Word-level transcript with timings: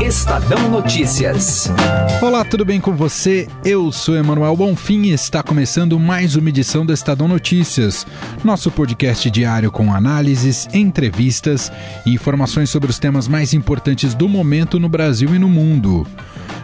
Estadão 0.00 0.68
Notícias. 0.68 1.70
Olá, 2.20 2.44
tudo 2.44 2.64
bem 2.64 2.80
com 2.80 2.94
você? 2.94 3.48
Eu 3.64 3.92
sou 3.92 4.16
Emanuel 4.16 4.56
Bonfim 4.56 5.02
e 5.02 5.12
está 5.12 5.42
começando 5.42 5.98
mais 5.98 6.36
uma 6.36 6.48
edição 6.48 6.84
do 6.84 6.92
Estadão 6.92 7.28
Notícias, 7.28 8.06
nosso 8.42 8.70
podcast 8.70 9.30
diário 9.30 9.70
com 9.70 9.94
análises, 9.94 10.68
entrevistas 10.74 11.72
e 12.04 12.12
informações 12.12 12.70
sobre 12.70 12.90
os 12.90 12.98
temas 12.98 13.28
mais 13.28 13.54
importantes 13.54 14.14
do 14.14 14.28
momento 14.28 14.80
no 14.80 14.88
Brasil 14.88 15.34
e 15.34 15.38
no 15.38 15.48
mundo. 15.48 16.06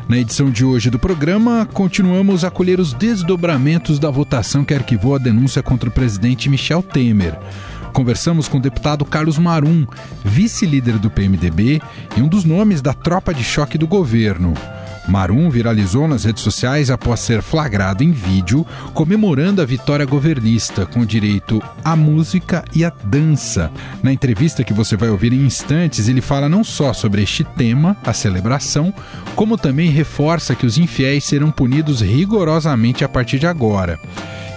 Na 0.09 0.19
edição 0.19 0.51
de 0.51 0.65
hoje 0.65 0.91
do 0.91 0.99
programa, 0.99 1.69
continuamos 1.73 2.45
a 2.45 2.51
colher 2.51 2.81
os 2.81 2.93
desdobramentos 2.93 3.99
da 3.99 4.11
votação 4.11 4.65
que 4.65 4.75
arquivou 4.75 5.15
a 5.15 5.19
denúncia 5.19 5.63
contra 5.63 5.89
o 5.89 5.93
presidente 5.93 6.49
Michel 6.49 6.83
Temer. 6.83 7.39
Conversamos 7.93 8.49
com 8.49 8.59
o 8.59 8.61
deputado 8.61 9.05
Carlos 9.05 9.39
Marum, 9.39 9.87
vice-líder 10.25 10.99
do 10.99 11.11
PMDB 11.11 11.81
e 12.17 12.23
um 12.23 12.29
dos 12.29 12.45
nomes 12.45 12.81
da 12.81 12.95
tropa 12.95 13.35
de 13.35 13.45
choque 13.45 13.77
do 13.77 13.87
governo. 13.87 14.55
Marum 15.09 15.51
viralizou 15.51 16.07
nas 16.07 16.25
redes 16.25 16.43
sociais 16.43 16.91
após 16.91 17.21
ser 17.21 17.43
flagrado 17.43 18.05
em 18.05 18.13
vídeo 18.13 18.67
comemorando 18.95 19.61
a 19.61 19.65
vitória 19.65 20.07
governista 20.07 20.87
com 20.87 21.05
direito 21.05 21.61
à 21.85 21.97
música 21.97 22.65
e 22.75 22.85
à 22.85 22.93
dança. 23.05 23.71
Na 24.03 24.13
entrevista 24.13 24.63
que 24.63 24.73
você 24.73 24.97
vai 24.97 25.09
ouvir 25.09 25.33
em 25.33 25.45
instantes, 25.45 26.09
ele 26.09 26.21
fala 26.21 26.49
não 26.49 26.63
só 26.63 26.93
sobre 26.93 27.23
este 27.23 27.43
tema, 27.43 27.97
a 28.05 28.13
celebração, 28.13 28.95
como 29.35 29.59
também 29.59 29.91
reforça 29.91 30.55
que 30.55 30.67
os 30.67 30.79
infiéis 30.79 31.25
serão 31.25 31.51
punidos 31.51 32.01
rigorosamente 32.01 33.05
a 33.05 33.09
partir 33.09 33.39
de 33.39 33.47
agora 33.47 33.99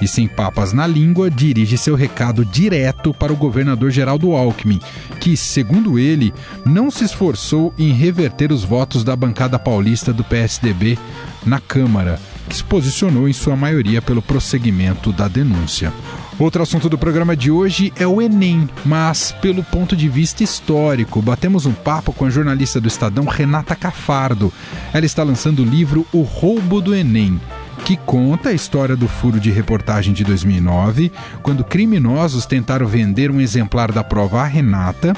e 0.01 0.07
sem 0.07 0.27
papas 0.27 0.73
na 0.73 0.85
língua, 0.85 1.29
dirige 1.29 1.77
seu 1.77 1.95
recado 1.95 2.45
direto 2.45 3.13
para 3.13 3.33
o 3.33 3.35
governador 3.35 3.91
Geraldo 3.91 4.31
Alckmin, 4.33 4.79
que, 5.19 5.37
segundo 5.37 5.97
ele, 5.97 6.33
não 6.65 6.91
se 6.91 7.03
esforçou 7.03 7.73
em 7.77 7.91
reverter 7.91 8.51
os 8.51 8.63
votos 8.63 9.03
da 9.03 9.15
bancada 9.15 9.57
paulista 9.57 10.11
do 10.11 10.23
PSDB 10.23 10.97
na 11.45 11.59
Câmara, 11.59 12.19
que 12.47 12.55
se 12.55 12.63
posicionou 12.63 13.27
em 13.27 13.33
sua 13.33 13.55
maioria 13.55 14.01
pelo 14.01 14.21
prosseguimento 14.21 15.11
da 15.11 15.27
denúncia. 15.27 15.93
Outro 16.39 16.63
assunto 16.63 16.89
do 16.89 16.97
programa 16.97 17.35
de 17.35 17.51
hoje 17.51 17.93
é 17.95 18.07
o 18.07 18.21
Enem, 18.21 18.67
mas 18.83 19.31
pelo 19.39 19.63
ponto 19.63 19.95
de 19.95 20.09
vista 20.09 20.43
histórico. 20.43 21.21
Batemos 21.21 21.65
um 21.65 21.73
papo 21.73 22.11
com 22.11 22.25
a 22.25 22.29
jornalista 22.29 22.81
do 22.81 22.87
Estadão 22.87 23.25
Renata 23.25 23.75
Cafardo. 23.75 24.51
Ela 24.91 25.05
está 25.05 25.21
lançando 25.21 25.61
o 25.61 25.65
livro 25.65 26.07
O 26.11 26.21
Roubo 26.21 26.81
do 26.81 26.95
Enem 26.95 27.39
que 27.83 27.97
conta 27.97 28.49
a 28.49 28.53
história 28.53 28.95
do 28.95 29.09
furo 29.09 29.39
de 29.39 29.51
reportagem 29.51 30.13
de 30.13 30.23
2009, 30.23 31.11
quando 31.41 31.65
criminosos 31.65 32.45
tentaram 32.45 32.87
vender 32.87 33.29
um 33.29 33.41
exemplar 33.41 33.91
da 33.91 34.03
prova 34.03 34.41
à 34.41 34.45
Renata 34.45 35.13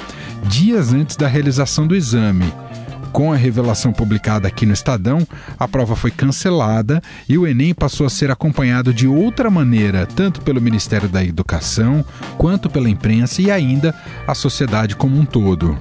dias 0.47 0.91
antes 0.91 1.15
da 1.15 1.27
realização 1.27 1.85
do 1.85 1.95
exame. 1.95 2.51
Com 3.11 3.31
a 3.31 3.35
revelação 3.35 3.93
publicada 3.93 4.47
aqui 4.47 4.65
no 4.65 4.73
Estadão, 4.73 5.25
a 5.59 5.67
prova 5.67 5.95
foi 5.95 6.11
cancelada 6.11 7.01
e 7.29 7.37
o 7.37 7.47
Enem 7.47 7.73
passou 7.73 8.05
a 8.05 8.09
ser 8.09 8.29
acompanhado 8.31 8.93
de 8.93 9.07
outra 9.07 9.49
maneira, 9.49 10.05
tanto 10.05 10.41
pelo 10.41 10.59
Ministério 10.59 11.07
da 11.07 11.23
Educação, 11.23 12.03
quanto 12.37 12.69
pela 12.69 12.89
imprensa 12.89 13.41
e 13.41 13.49
ainda 13.49 13.95
a 14.27 14.35
sociedade 14.35 14.95
como 14.95 15.17
um 15.17 15.23
todo. 15.23 15.77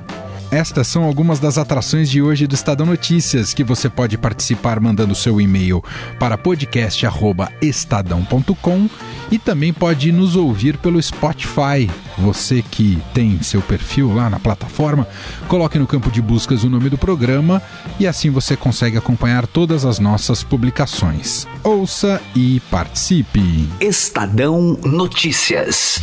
Estas 0.55 0.87
são 0.87 1.03
algumas 1.03 1.41
das 1.41 1.59
atrações 1.59 2.09
de 2.09 2.23
hoje 2.23 2.47
do 2.47 2.55
Estadão 2.55 2.87
Notícias, 2.87 3.53
que 3.53 3.65
você 3.65 3.89
pode 3.89 4.17
participar 4.17 4.79
mandando 4.79 5.13
seu 5.13 5.41
e-mail 5.41 5.83
para 6.17 6.39
podcast@estadão.com 6.39 8.89
e 9.33 9.39
também 9.39 9.73
pode 9.73 10.13
nos 10.13 10.37
ouvir 10.37 10.77
pelo 10.77 11.03
Spotify. 11.03 11.91
Você 12.19 12.63
que 12.63 13.03
tem 13.13 13.43
seu 13.43 13.61
perfil 13.61 14.15
lá 14.15 14.31
na 14.31 14.39
plataforma, 14.39 15.09
coloque 15.49 15.77
no 15.77 15.89
campo 15.89 16.09
de 16.09 16.23
buscas 16.23 16.63
o 16.63 16.71
nome 16.71 16.89
do 16.89 16.97
programa 16.97 17.61
e 17.99 18.07
assim 18.07 18.31
você 18.31 18.57
consegue 18.57 18.97
acompanhar 18.97 19.49
todas 19.49 19.85
as 19.85 19.99
nossas 19.99 20.45
publicações. 20.45 21.49
Ouça 21.65 22.23
e 22.33 22.61
participe. 22.71 23.69
Estadão 23.81 24.79
Notícias. 24.85 26.01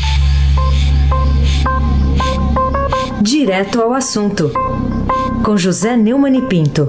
Direto 3.22 3.80
ao 3.80 3.94
assunto, 3.94 4.52
com 5.46 5.56
José 5.56 5.96
Neumann 5.96 6.40
e 6.40 6.42
Pinto. 6.48 6.88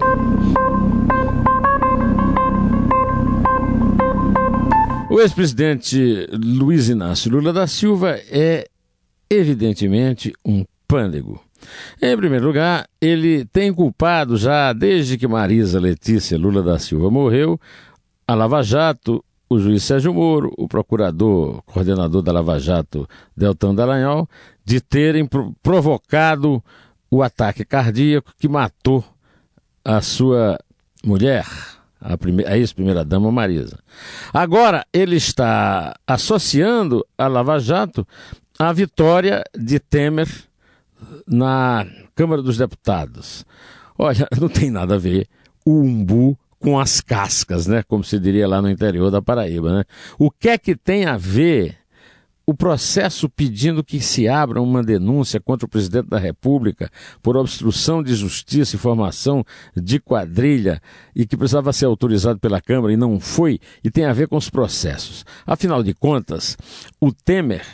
O 5.10 5.20
ex-presidente 5.20 6.26
Luiz 6.32 6.88
Inácio 6.88 7.30
Lula 7.30 7.52
da 7.52 7.66
Silva 7.66 8.18
é, 8.30 8.66
evidentemente, 9.28 10.32
um 10.42 10.64
pândego. 10.88 11.38
Em 12.00 12.16
primeiro 12.16 12.46
lugar, 12.46 12.88
ele 12.98 13.44
tem 13.52 13.72
culpado 13.72 14.38
já 14.38 14.72
desde 14.72 15.18
que 15.18 15.28
Marisa 15.28 15.78
Letícia 15.78 16.38
Lula 16.38 16.62
da 16.62 16.78
Silva 16.78 17.10
morreu, 17.10 17.60
a 18.26 18.34
Lava 18.34 18.62
Jato, 18.62 19.22
o 19.52 19.58
juiz 19.58 19.82
Sérgio 19.82 20.14
Moro, 20.14 20.52
o 20.56 20.66
procurador, 20.66 21.62
coordenador 21.62 22.22
da 22.22 22.32
Lava 22.32 22.58
Jato, 22.58 23.08
Deltan 23.36 23.74
Dallagnol, 23.74 24.28
de 24.64 24.80
terem 24.80 25.28
provocado 25.62 26.62
o 27.10 27.22
ataque 27.22 27.64
cardíaco 27.64 28.32
que 28.38 28.48
matou 28.48 29.04
a 29.84 30.00
sua 30.00 30.58
mulher, 31.04 31.46
a, 32.00 32.14
a 32.50 32.58
ex-primeira-dama 32.58 33.30
Marisa. 33.30 33.78
Agora, 34.32 34.86
ele 34.92 35.16
está 35.16 35.94
associando 36.06 37.06
a 37.18 37.26
Lava 37.26 37.58
Jato 37.58 38.06
à 38.58 38.72
vitória 38.72 39.44
de 39.54 39.78
Temer 39.78 40.28
na 41.26 41.86
Câmara 42.14 42.40
dos 42.40 42.56
Deputados. 42.56 43.44
Olha, 43.98 44.26
não 44.40 44.48
tem 44.48 44.70
nada 44.70 44.94
a 44.94 44.98
ver 44.98 45.28
o 45.64 45.80
umbu 45.80 46.38
com 46.62 46.78
as 46.78 47.00
cascas, 47.00 47.66
né? 47.66 47.82
Como 47.82 48.04
se 48.04 48.18
diria 48.18 48.46
lá 48.46 48.62
no 48.62 48.70
interior 48.70 49.10
da 49.10 49.20
Paraíba, 49.20 49.78
né? 49.78 49.84
O 50.18 50.30
que 50.30 50.48
é 50.48 50.56
que 50.56 50.76
tem 50.76 51.04
a 51.04 51.16
ver 51.16 51.76
o 52.46 52.54
processo 52.54 53.28
pedindo 53.28 53.84
que 53.84 54.00
se 54.00 54.28
abra 54.28 54.60
uma 54.60 54.82
denúncia 54.82 55.40
contra 55.40 55.66
o 55.66 55.68
presidente 55.68 56.08
da 56.08 56.18
República 56.18 56.90
por 57.22 57.36
obstrução 57.36 58.02
de 58.02 58.14
justiça 58.14 58.76
e 58.76 58.78
formação 58.78 59.44
de 59.76 60.00
quadrilha 60.00 60.80
e 61.14 61.26
que 61.26 61.36
precisava 61.36 61.72
ser 61.72 61.86
autorizado 61.86 62.38
pela 62.38 62.60
Câmara 62.60 62.92
e 62.92 62.96
não 62.96 63.20
foi, 63.20 63.60
e 63.82 63.90
tem 63.90 64.04
a 64.04 64.12
ver 64.12 64.28
com 64.28 64.36
os 64.36 64.50
processos. 64.50 65.24
Afinal 65.46 65.82
de 65.82 65.94
contas, 65.94 66.56
o 67.00 67.12
Temer 67.12 67.64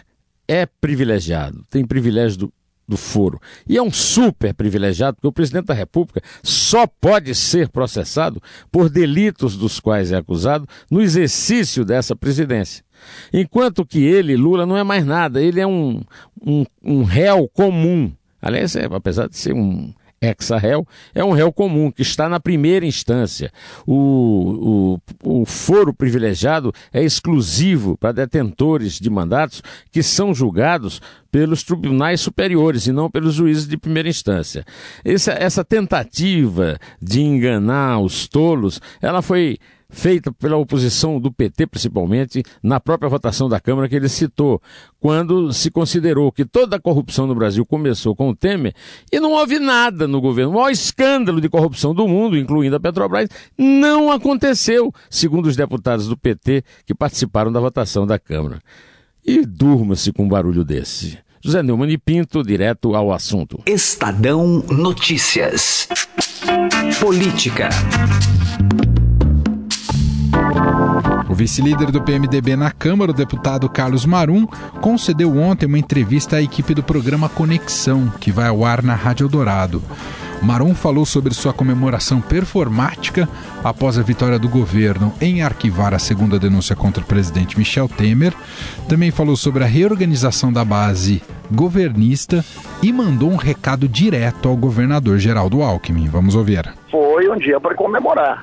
é 0.46 0.66
privilegiado, 0.66 1.64
tem 1.70 1.86
privilégio 1.86 2.38
do, 2.38 2.52
do 2.88 2.96
foro. 2.96 3.38
E 3.68 3.76
é 3.76 3.82
um 3.82 3.92
super 3.92 4.54
privilegiado, 4.54 5.16
porque 5.16 5.28
o 5.28 5.32
presidente 5.32 5.66
da 5.66 5.74
República 5.74 6.22
só 6.42 6.86
pode 6.86 7.34
ser 7.34 7.68
processado 7.68 8.42
por 8.72 8.88
delitos 8.88 9.56
dos 9.56 9.78
quais 9.78 10.10
é 10.10 10.16
acusado 10.16 10.66
no 10.90 11.02
exercício 11.02 11.84
dessa 11.84 12.16
presidência. 12.16 12.82
Enquanto 13.32 13.84
que 13.84 14.02
ele, 14.02 14.36
Lula, 14.36 14.64
não 14.64 14.76
é 14.76 14.82
mais 14.82 15.04
nada, 15.04 15.40
ele 15.40 15.60
é 15.60 15.66
um, 15.66 16.00
um, 16.44 16.64
um 16.82 17.02
réu 17.04 17.48
comum. 17.48 18.10
Aliás, 18.40 18.74
é, 18.74 18.86
apesar 18.90 19.28
de 19.28 19.36
ser 19.36 19.52
um 19.52 19.92
ex-réu, 20.20 20.86
é 21.14 21.24
um 21.24 21.32
réu 21.32 21.52
comum 21.52 21.90
que 21.90 22.02
está 22.02 22.28
na 22.28 22.40
primeira 22.40 22.84
instância. 22.84 23.52
O, 23.86 24.98
o, 25.24 25.40
o 25.40 25.44
foro 25.44 25.94
privilegiado 25.94 26.72
é 26.92 27.02
exclusivo 27.02 27.96
para 27.96 28.12
detentores 28.12 28.98
de 28.98 29.08
mandatos 29.08 29.62
que 29.90 30.02
são 30.02 30.34
julgados 30.34 31.00
pelos 31.30 31.62
tribunais 31.62 32.20
superiores 32.20 32.86
e 32.86 32.92
não 32.92 33.10
pelos 33.10 33.34
juízes 33.34 33.68
de 33.68 33.76
primeira 33.76 34.08
instância. 34.08 34.64
Essa, 35.04 35.32
essa 35.32 35.64
tentativa 35.64 36.78
de 37.00 37.20
enganar 37.20 38.00
os 38.00 38.26
tolos, 38.26 38.80
ela 39.00 39.22
foi 39.22 39.58
feita 39.90 40.30
pela 40.32 40.56
oposição 40.56 41.18
do 41.18 41.32
PT, 41.32 41.66
principalmente, 41.66 42.42
na 42.62 42.78
própria 42.78 43.08
votação 43.08 43.48
da 43.48 43.58
Câmara 43.58 43.88
que 43.88 43.96
ele 43.96 44.08
citou, 44.08 44.60
quando 45.00 45.52
se 45.52 45.70
considerou 45.70 46.30
que 46.30 46.44
toda 46.44 46.76
a 46.76 46.80
corrupção 46.80 47.26
no 47.26 47.34
Brasil 47.34 47.64
começou 47.64 48.14
com 48.14 48.28
o 48.28 48.36
Temer 48.36 48.74
e 49.10 49.18
não 49.18 49.32
houve 49.32 49.58
nada 49.58 50.06
no 50.06 50.20
governo. 50.20 50.52
O 50.52 50.54
maior 50.54 50.70
escândalo 50.70 51.40
de 51.40 51.48
corrupção 51.48 51.94
do 51.94 52.06
mundo, 52.06 52.36
incluindo 52.36 52.76
a 52.76 52.80
Petrobras, 52.80 53.28
não 53.56 54.12
aconteceu, 54.12 54.92
segundo 55.08 55.46
os 55.46 55.56
deputados 55.56 56.06
do 56.06 56.16
PT 56.16 56.62
que 56.84 56.94
participaram 56.94 57.50
da 57.50 57.60
votação 57.60 58.06
da 58.06 58.18
Câmara. 58.18 58.60
E 59.24 59.44
durma-se 59.44 60.12
com 60.12 60.24
um 60.24 60.28
barulho 60.28 60.64
desse. 60.64 61.18
José 61.42 61.62
Neumann 61.62 61.90
e 61.90 61.98
Pinto, 61.98 62.42
direto 62.42 62.94
ao 62.94 63.12
assunto. 63.12 63.62
Estadão 63.66 64.64
Notícias. 64.68 65.88
Política. 67.00 67.68
O 71.28 71.34
vice-líder 71.34 71.90
do 71.90 72.00
PMDB 72.00 72.56
na 72.56 72.70
Câmara, 72.70 73.10
o 73.10 73.14
deputado 73.14 73.68
Carlos 73.68 74.06
Marum, 74.06 74.46
concedeu 74.80 75.36
ontem 75.36 75.66
uma 75.66 75.78
entrevista 75.78 76.36
à 76.36 76.42
equipe 76.42 76.72
do 76.72 76.82
programa 76.82 77.28
Conexão, 77.28 78.10
que 78.18 78.32
vai 78.32 78.48
ao 78.48 78.64
ar 78.64 78.82
na 78.82 78.94
Rádio 78.94 79.28
Dourado. 79.28 79.82
Maron 80.40 80.74
falou 80.74 81.04
sobre 81.04 81.34
sua 81.34 81.52
comemoração 81.52 82.20
performática 82.20 83.28
após 83.62 83.98
a 83.98 84.02
vitória 84.02 84.38
do 84.38 84.48
governo 84.48 85.12
em 85.20 85.42
arquivar 85.42 85.92
a 85.92 85.98
segunda 85.98 86.38
denúncia 86.38 86.76
contra 86.76 87.02
o 87.02 87.06
presidente 87.06 87.58
Michel 87.58 87.88
Temer. 87.88 88.32
Também 88.88 89.10
falou 89.10 89.36
sobre 89.36 89.64
a 89.64 89.66
reorganização 89.66 90.52
da 90.52 90.64
base 90.64 91.22
governista 91.50 92.44
e 92.82 92.92
mandou 92.92 93.30
um 93.30 93.36
recado 93.36 93.88
direto 93.88 94.48
ao 94.48 94.56
governador 94.56 95.18
Geraldo 95.18 95.62
Alckmin. 95.62 96.08
Vamos 96.08 96.34
ouvir. 96.34 96.72
Foi 96.90 97.28
um 97.28 97.36
dia 97.36 97.60
para 97.60 97.74
comemorar. 97.74 98.40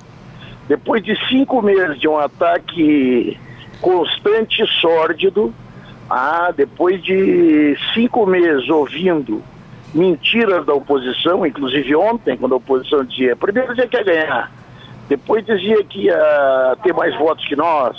Depois 0.67 1.03
de 1.03 1.15
cinco 1.27 1.61
meses 1.61 1.99
de 1.99 2.07
um 2.07 2.17
ataque 2.17 3.37
constante 3.81 4.63
e 4.63 4.67
sórdido, 4.81 5.53
ah, 6.09 6.51
depois 6.55 7.03
de 7.03 7.77
cinco 7.93 8.25
meses 8.25 8.67
ouvindo 8.69 9.43
mentiras 9.93 10.65
da 10.65 10.73
oposição, 10.73 11.45
inclusive 11.45 11.95
ontem, 11.95 12.35
quando 12.35 12.53
a 12.53 12.57
oposição 12.57 13.03
dizia, 13.03 13.35
primeiro 13.35 13.69
dizia 13.69 13.87
que 13.87 13.97
ia 13.97 14.03
ganhar, 14.03 14.51
depois 15.07 15.45
dizia 15.45 15.83
que 15.83 16.05
ia 16.05 16.77
ter 16.83 16.93
mais 16.93 17.15
votos 17.17 17.45
que 17.47 17.55
nós, 17.55 17.95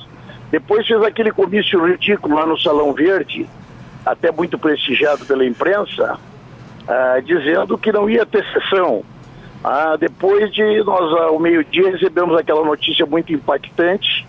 depois 0.50 0.86
fez 0.86 1.02
aquele 1.02 1.32
comício 1.32 1.84
ridículo 1.84 2.34
lá 2.34 2.46
no 2.46 2.58
Salão 2.58 2.92
Verde, 2.92 3.48
até 4.04 4.30
muito 4.30 4.58
prestigiado 4.58 5.24
pela 5.24 5.44
imprensa, 5.44 6.18
ah, 6.86 7.20
dizendo 7.24 7.78
que 7.78 7.90
não 7.90 8.10
ia 8.10 8.26
ter 8.26 8.44
sessão. 8.52 9.02
Ah, 9.62 9.96
depois 9.96 10.52
de 10.52 10.82
nós, 10.84 11.12
ao 11.20 11.38
meio-dia, 11.38 11.90
recebemos 11.90 12.38
aquela 12.38 12.64
notícia 12.64 13.04
muito 13.04 13.32
impactante 13.32 14.26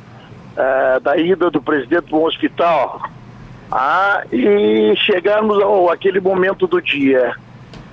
ah, 0.57 0.99
da 1.01 1.17
ida 1.17 1.49
do 1.49 1.61
presidente 1.61 2.09
para 2.09 2.17
um 2.17 2.23
hospital. 2.23 3.01
Ah, 3.71 4.23
e 4.31 4.95
chegarmos 4.97 5.61
ao 5.61 5.91
aquele 5.91 6.19
momento 6.19 6.67
do 6.67 6.81
dia 6.81 7.35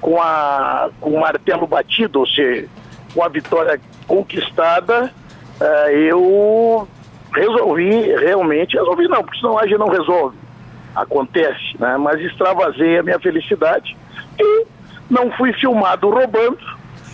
com, 0.01 0.21
a, 0.21 0.91
com 1.01 1.11
o 1.11 1.21
martelo 1.21 1.67
batido, 1.67 2.21
ou 2.21 2.27
seja, 2.27 2.69
com 3.13 3.23
a 3.23 3.29
vitória 3.29 3.81
conquistada, 4.07 5.13
ah, 5.61 5.93
eu 5.93 6.89
resolvi 7.35 8.15
realmente, 8.17 8.77
resolvi 8.77 9.09
não, 9.09 9.23
porque 9.23 9.41
senão 9.41 9.59
a 9.59 9.67
gente 9.67 9.79
não 9.79 9.89
resolve 9.89 10.45
acontece, 10.95 11.77
né? 11.79 11.97
mas 11.97 12.21
extravasei 12.21 12.99
a 12.99 13.03
minha 13.03 13.19
felicidade 13.19 13.97
e 14.39 14.67
não 15.11 15.31
fui 15.33 15.53
filmado 15.55 16.09
roubando, 16.09 16.59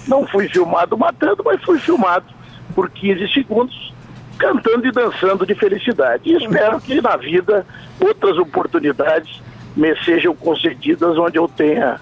não 0.07 0.27
fui 0.27 0.49
filmado 0.49 0.97
matando, 0.97 1.43
mas 1.45 1.63
fui 1.63 1.79
filmado 1.79 2.27
por 2.75 2.91
15 2.91 3.33
segundos 3.33 3.93
cantando 4.39 4.87
e 4.87 4.91
dançando 4.93 5.47
de 5.47 5.55
felicidade. 5.55 6.23
E 6.31 6.37
espero 6.37 6.81
que 6.81 7.01
na 7.01 7.17
vida 7.17 7.67
outras 8.01 8.39
oportunidades 8.39 9.41
me 9.77 9.95
sejam 10.05 10.35
concedidas 10.35 11.17
onde 11.19 11.39
eu 11.39 11.47
tenha 11.47 12.01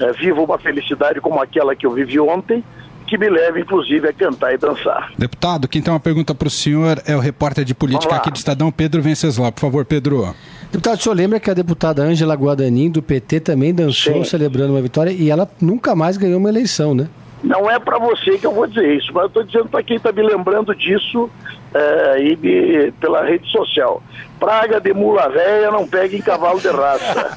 é, 0.00 0.12
vivo 0.12 0.42
uma 0.42 0.58
felicidade 0.58 1.20
como 1.20 1.40
aquela 1.40 1.76
que 1.76 1.86
eu 1.86 1.92
vivi 1.92 2.18
ontem 2.18 2.64
que 3.06 3.18
me 3.18 3.28
leva, 3.28 3.60
inclusive, 3.60 4.08
a 4.08 4.12
cantar 4.14 4.54
e 4.54 4.56
dançar. 4.56 5.12
Deputado, 5.18 5.68
quem 5.68 5.82
tem 5.82 5.92
uma 5.92 6.00
pergunta 6.00 6.34
para 6.34 6.48
o 6.48 6.50
senhor 6.50 7.02
é 7.06 7.14
o 7.14 7.20
repórter 7.20 7.62
de 7.62 7.74
política 7.74 8.16
aqui 8.16 8.30
do 8.30 8.36
Estadão, 8.36 8.72
Pedro 8.72 9.02
Venceslau. 9.02 9.52
Por 9.52 9.60
favor, 9.60 9.84
Pedro. 9.84 10.34
Deputado, 10.72 10.98
o 10.98 11.02
senhor 11.02 11.14
lembra 11.14 11.38
que 11.38 11.50
a 11.50 11.54
deputada 11.54 12.02
Ângela 12.02 12.34
Guadanin, 12.34 12.90
do 12.90 13.02
PT, 13.02 13.40
também 13.40 13.74
dançou 13.74 14.14
Sim. 14.14 14.24
celebrando 14.24 14.72
uma 14.72 14.80
vitória 14.80 15.10
e 15.10 15.30
ela 15.30 15.48
nunca 15.60 15.94
mais 15.94 16.16
ganhou 16.16 16.38
uma 16.38 16.48
eleição, 16.48 16.94
né? 16.94 17.06
Não 17.44 17.70
é 17.70 17.78
para 17.78 17.98
você 17.98 18.38
que 18.38 18.46
eu 18.46 18.52
vou 18.52 18.66
dizer 18.66 18.96
isso, 18.96 19.12
mas 19.12 19.24
eu 19.24 19.26
estou 19.28 19.44
dizendo 19.44 19.68
para 19.68 19.82
quem 19.82 19.98
está 19.98 20.10
me 20.10 20.22
lembrando 20.22 20.74
disso 20.74 21.30
é, 21.74 22.22
e 22.22 22.36
me, 22.36 22.90
pela 22.92 23.22
rede 23.22 23.46
social. 23.50 24.02
Praga 24.40 24.80
de 24.80 24.94
mula 24.94 25.28
velha 25.28 25.70
não 25.70 25.86
pega 25.86 26.16
em 26.16 26.22
cavalo 26.22 26.58
de 26.58 26.68
raça. 26.68 27.36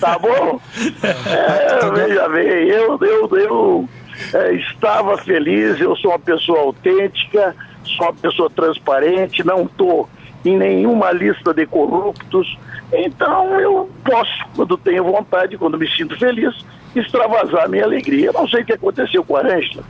tá 0.00 0.18
bom? 0.18 0.60
É, 1.04 1.90
veja 1.90 2.28
bem, 2.28 2.46
eu, 2.46 2.98
eu, 3.00 3.28
eu 3.38 3.88
é, 4.34 4.54
estava 4.54 5.16
feliz, 5.18 5.80
eu 5.80 5.94
sou 5.94 6.10
uma 6.10 6.18
pessoa 6.18 6.58
autêntica, 6.58 7.54
sou 7.84 8.06
uma 8.06 8.14
pessoa 8.14 8.50
transparente, 8.50 9.46
não 9.46 9.62
estou 9.62 10.08
em 10.44 10.56
nenhuma 10.56 11.12
lista 11.12 11.54
de 11.54 11.66
corruptos. 11.66 12.58
Então 12.92 13.60
eu 13.60 13.88
posso, 14.04 14.44
quando 14.56 14.76
tenho 14.76 15.04
vontade, 15.04 15.56
quando 15.56 15.78
me 15.78 15.88
sinto 15.88 16.18
feliz, 16.18 16.52
extravasar 16.94 17.64
a 17.64 17.68
minha 17.68 17.84
alegria. 17.84 18.32
não 18.32 18.48
sei 18.48 18.62
o 18.62 18.66
que 18.66 18.72
aconteceu 18.72 19.24
com 19.24 19.36
a 19.36 19.40
Ângela, 19.40 19.84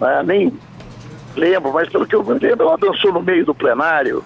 né? 0.00 0.22
nem 0.24 0.52
lembro, 1.36 1.72
mas 1.72 1.88
pelo 1.88 2.06
que 2.06 2.14
eu 2.14 2.24
me 2.24 2.38
lembro, 2.38 2.66
ela 2.66 2.76
dançou 2.76 3.12
no 3.12 3.22
meio 3.22 3.44
do 3.44 3.54
plenário. 3.54 4.22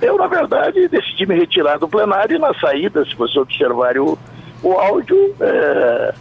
Eu, 0.00 0.18
na 0.18 0.26
verdade, 0.26 0.88
decidi 0.88 1.26
me 1.26 1.34
retirar 1.34 1.78
do 1.78 1.88
plenário 1.88 2.36
e 2.36 2.38
na 2.38 2.52
saída, 2.54 3.04
se 3.04 3.14
você 3.14 3.38
observar 3.38 3.96
o, 3.96 4.18
o 4.62 4.72
áudio, 4.72 5.34
é, 5.40 6.14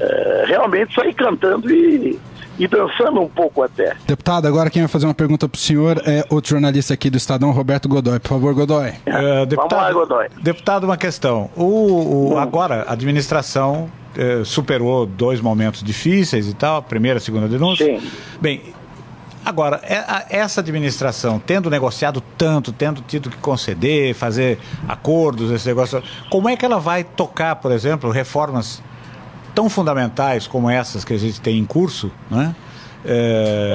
é, 0.00 0.44
realmente 0.46 0.94
saí 0.94 1.14
cantando 1.14 1.72
e, 1.72 2.18
e 2.58 2.68
dançando 2.68 3.20
um 3.20 3.28
pouco 3.28 3.62
até. 3.62 3.96
Deputado, 4.06 4.46
agora 4.46 4.68
quem 4.68 4.82
vai 4.82 4.88
fazer 4.88 5.06
uma 5.06 5.14
pergunta 5.14 5.48
para 5.48 5.56
o 5.56 5.60
senhor 5.60 6.02
é 6.04 6.24
outro 6.28 6.50
jornalista 6.50 6.92
aqui 6.92 7.08
do 7.08 7.16
Estadão, 7.16 7.50
Roberto 7.52 7.88
Godoy. 7.88 8.20
Por 8.20 8.28
favor, 8.28 8.54
Godoy. 8.54 8.92
É, 9.06 9.46
deputado, 9.46 9.70
Vamos 9.70 9.84
lá, 9.84 9.92
Godoy. 9.92 10.26
Deputado, 10.42 10.84
uma 10.84 10.96
questão. 10.98 11.48
O, 11.56 12.32
o 12.34 12.38
agora, 12.38 12.84
a 12.86 12.92
administração 12.92 13.90
eh, 14.16 14.42
superou 14.44 15.06
dois 15.06 15.40
momentos 15.40 15.82
difíceis 15.82 16.48
e 16.48 16.54
tal, 16.54 16.76
a 16.76 16.82
primeira, 16.82 17.18
a 17.18 17.20
segunda 17.20 17.48
denúncia. 17.48 17.86
Sim. 17.98 18.06
Bem, 18.40 18.62
agora, 19.44 19.80
é, 19.82 20.38
essa 20.38 20.60
administração, 20.60 21.38
tendo 21.38 21.70
negociado 21.70 22.22
tanto, 22.36 22.72
tendo 22.72 23.00
tido 23.02 23.30
que 23.30 23.38
conceder, 23.38 24.14
fazer 24.14 24.58
acordos, 24.86 25.50
esse 25.50 25.66
negócio, 25.66 26.02
como 26.30 26.48
é 26.48 26.56
que 26.56 26.64
ela 26.64 26.78
vai 26.78 27.04
tocar, 27.04 27.56
por 27.56 27.72
exemplo, 27.72 28.10
reformas 28.10 28.82
tão 29.54 29.68
fundamentais 29.68 30.46
como 30.46 30.68
essas 30.68 31.04
que 31.04 31.14
a 31.14 31.18
gente 31.18 31.40
tem 31.40 31.58
em 31.58 31.64
curso, 31.64 32.10
né? 32.30 32.54
É, 33.04 33.74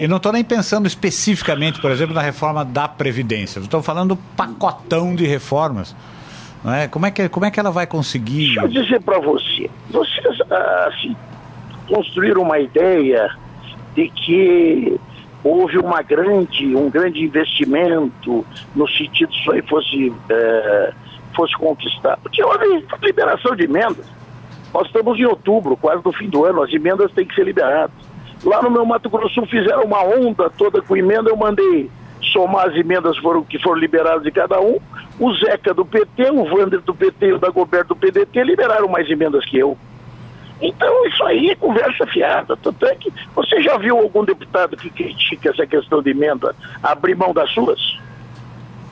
e 0.00 0.06
não 0.06 0.18
estou 0.18 0.30
nem 0.32 0.44
pensando 0.44 0.86
especificamente, 0.86 1.80
por 1.80 1.90
exemplo, 1.90 2.14
na 2.14 2.20
reforma 2.20 2.62
da 2.62 2.86
Previdência. 2.86 3.58
Estou 3.60 3.82
falando 3.82 4.10
do 4.14 4.16
pacotão 4.36 5.14
de 5.14 5.26
reformas 5.26 5.96
não 6.66 6.74
é? 6.74 6.88
Como, 6.88 7.06
é 7.06 7.12
que, 7.12 7.28
como 7.28 7.46
é 7.46 7.50
que 7.52 7.60
ela 7.60 7.70
vai 7.70 7.86
conseguir? 7.86 8.46
Deixa 8.46 8.60
eu 8.62 8.68
dizer 8.68 9.00
para 9.00 9.20
você. 9.20 9.70
Vocês 9.88 10.40
assim, 10.88 11.16
construíram 11.86 12.42
uma 12.42 12.58
ideia 12.58 13.30
de 13.94 14.08
que 14.08 15.00
houve 15.44 15.78
uma 15.78 16.02
grande, 16.02 16.74
um 16.74 16.90
grande 16.90 17.22
investimento 17.22 18.44
no 18.74 18.88
sentido 18.88 19.28
que 19.28 19.38
isso 19.38 19.52
aí 19.52 19.62
fosse, 19.62 20.12
é, 20.28 20.92
fosse 21.36 21.56
conquistado. 21.56 22.18
Porque 22.22 22.42
houve 22.42 22.84
liberação 23.00 23.54
de 23.54 23.62
emendas. 23.62 24.04
Nós 24.74 24.88
estamos 24.88 25.16
em 25.20 25.24
outubro, 25.24 25.76
quase 25.76 26.04
no 26.04 26.12
fim 26.12 26.28
do 26.28 26.44
ano, 26.44 26.64
as 26.64 26.72
emendas 26.72 27.12
têm 27.12 27.24
que 27.24 27.34
ser 27.36 27.44
liberadas. 27.44 27.94
Lá 28.42 28.60
no 28.60 28.72
meu 28.72 28.84
Mato 28.84 29.08
Grosso 29.08 29.46
fizeram 29.46 29.84
uma 29.84 30.02
onda 30.02 30.50
toda 30.50 30.82
com 30.82 30.96
emenda, 30.96 31.30
eu 31.30 31.36
mandei 31.36 31.88
somar 32.32 32.66
as 32.66 32.74
emendas 32.74 33.16
foram, 33.18 33.44
que 33.44 33.56
foram 33.60 33.80
liberadas 33.80 34.24
de 34.24 34.32
cada 34.32 34.60
um. 34.60 34.78
O 35.18 35.32
Zeca 35.34 35.72
do 35.72 35.84
PT, 35.84 36.30
o 36.30 36.44
Vander 36.44 36.80
do 36.80 36.94
PT 36.94 37.26
e 37.26 37.32
o 37.32 37.38
Dagoberto 37.38 37.94
do 37.94 37.96
PDT 37.96 38.44
liberaram 38.44 38.88
mais 38.88 39.08
emendas 39.10 39.44
que 39.46 39.58
eu. 39.58 39.76
Então 40.60 41.06
isso 41.06 41.22
aí 41.24 41.50
é 41.50 41.54
conversa 41.54 42.06
fiada. 42.06 42.56
Tanto 42.56 42.86
é 42.86 42.94
que 42.94 43.12
você 43.34 43.62
já 43.62 43.76
viu 43.76 43.98
algum 43.98 44.24
deputado 44.24 44.76
que 44.76 44.90
critica 44.90 45.50
essa 45.50 45.66
questão 45.66 46.02
de 46.02 46.10
emenda 46.10 46.54
abrir 46.82 47.14
mão 47.14 47.32
das 47.32 47.50
suas? 47.50 47.98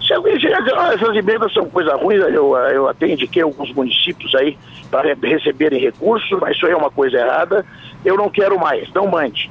Se 0.07 0.13
alguém 0.13 0.39
chegar 0.39 0.61
dizer, 0.61 0.77
ah, 0.77 0.93
essas 0.93 1.17
emendas 1.17 1.53
são 1.55 1.65
coisa 1.69 1.97
ruim, 1.97 2.17
eu, 2.17 2.55
eu 2.55 2.89
até 2.89 3.09
indiquei 3.09 3.43
alguns 3.43 3.73
municípios 3.73 4.35
aí 4.35 4.59
para 4.91 5.15
receberem 5.15 5.81
recursos, 5.81 6.39
mas 6.39 6.57
isso 6.57 6.67
aí 6.67 6.73
é 6.73 6.77
uma 6.77 6.91
coisa 6.91 7.17
errada, 7.17 7.65
eu 8.05 8.15
não 8.15 8.29
quero 8.29 8.59
mais, 8.59 8.93
não 8.93 9.07
mande. 9.07 9.51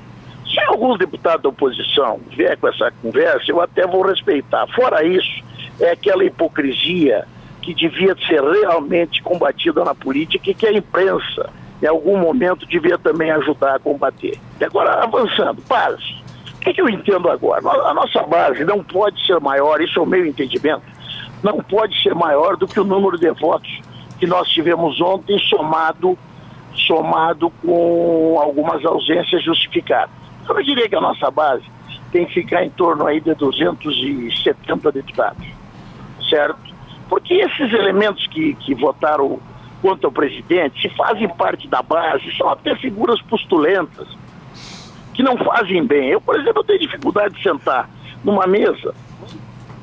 Se 0.53 0.60
alguns 0.65 1.00
deputados 1.00 1.42
da 1.42 1.50
oposição 1.50 2.20
vier 2.30 2.56
com 2.58 2.68
essa 2.68 2.92
conversa, 3.01 3.46
eu 3.48 3.60
até 3.60 3.88
vou 3.88 4.06
respeitar. 4.06 4.68
Fora 4.68 5.03
isso, 5.03 5.44
é 5.80 5.92
aquela 5.92 6.24
hipocrisia 6.24 7.25
que 7.62 7.74
devia 7.74 8.15
ser 8.27 8.42
realmente 8.42 9.22
combatida 9.24 9.84
na 9.84 9.96
política 9.96 10.51
e 10.51 10.53
que 10.53 10.68
a 10.68 10.74
imprensa, 10.74 11.50
em 11.82 11.88
algum 11.88 12.18
momento, 12.18 12.65
devia 12.65 12.98
também 12.98 13.32
ajudar 13.32 13.75
a 13.75 13.80
combater. 13.80 14.38
E 14.60 14.65
agora, 14.65 15.03
avançando, 15.03 15.63
base. 15.68 16.22
O 16.56 16.60
que, 16.60 16.74
que 16.74 16.82
eu 16.82 16.89
entendo 16.89 17.30
agora? 17.30 17.62
A 17.86 17.94
nossa 17.94 18.24
base 18.24 18.63
não 18.63 18.84
pode 18.84 19.25
ser 19.25 19.39
maior, 19.39 19.82
isso 19.82 20.00
é 20.00 20.01
o 20.01 20.06
meu 20.06 20.25
entendimento, 20.25 20.84
não 21.42 21.58
pode 21.58 22.01
ser 22.01 22.15
maior 22.15 22.56
do 22.56 22.68
que 22.68 22.80
o 22.80 22.86
número 22.86 23.18
de 23.18 23.30
votos 23.32 23.82
que 24.20 24.27
nós 24.27 24.48
tivemos 24.50 25.01
ontem, 25.01 25.38
somado, 25.50 26.18
somado 26.88 27.50
com 27.62 28.38
algumas 28.39 28.84
ausências 28.86 29.44
justificadas. 29.44 30.10
Eu 30.48 30.63
diria 30.63 30.88
que 30.88 30.96
a 30.96 31.01
nossa 31.01 31.30
base 31.30 31.63
tem 32.12 32.25
que 32.25 32.34
ficar 32.34 32.63
em 32.63 32.70
torno 32.70 33.06
aí 33.06 33.20
de 33.20 33.34
270 33.34 34.92
deputados, 34.92 35.46
certo? 36.34 36.74
Porque 37.08 37.36
esses 37.36 37.72
elementos 37.72 38.25
que, 38.28 38.56
que 38.56 38.74
votaram 38.74 39.40
contra 39.82 40.08
o 40.08 40.12
presidente, 40.12 40.82
se 40.82 40.90
fazem 40.96 41.28
parte 41.28 41.68
da 41.68 41.82
base, 41.82 42.36
são 42.38 42.50
até 42.50 42.75
figuras 42.78 43.22
postulentas, 43.24 44.08
que 45.13 45.22
não 45.22 45.38
fazem 45.38 45.86
bem. 45.86 46.10
Eu, 46.10 46.22
por 46.22 46.40
exemplo, 46.40 46.63
tenho 46.63 46.80
dificuldade 46.80 47.36
de 47.36 47.44
sentar 47.44 47.90
numa 48.24 48.48
mesa 48.48 48.96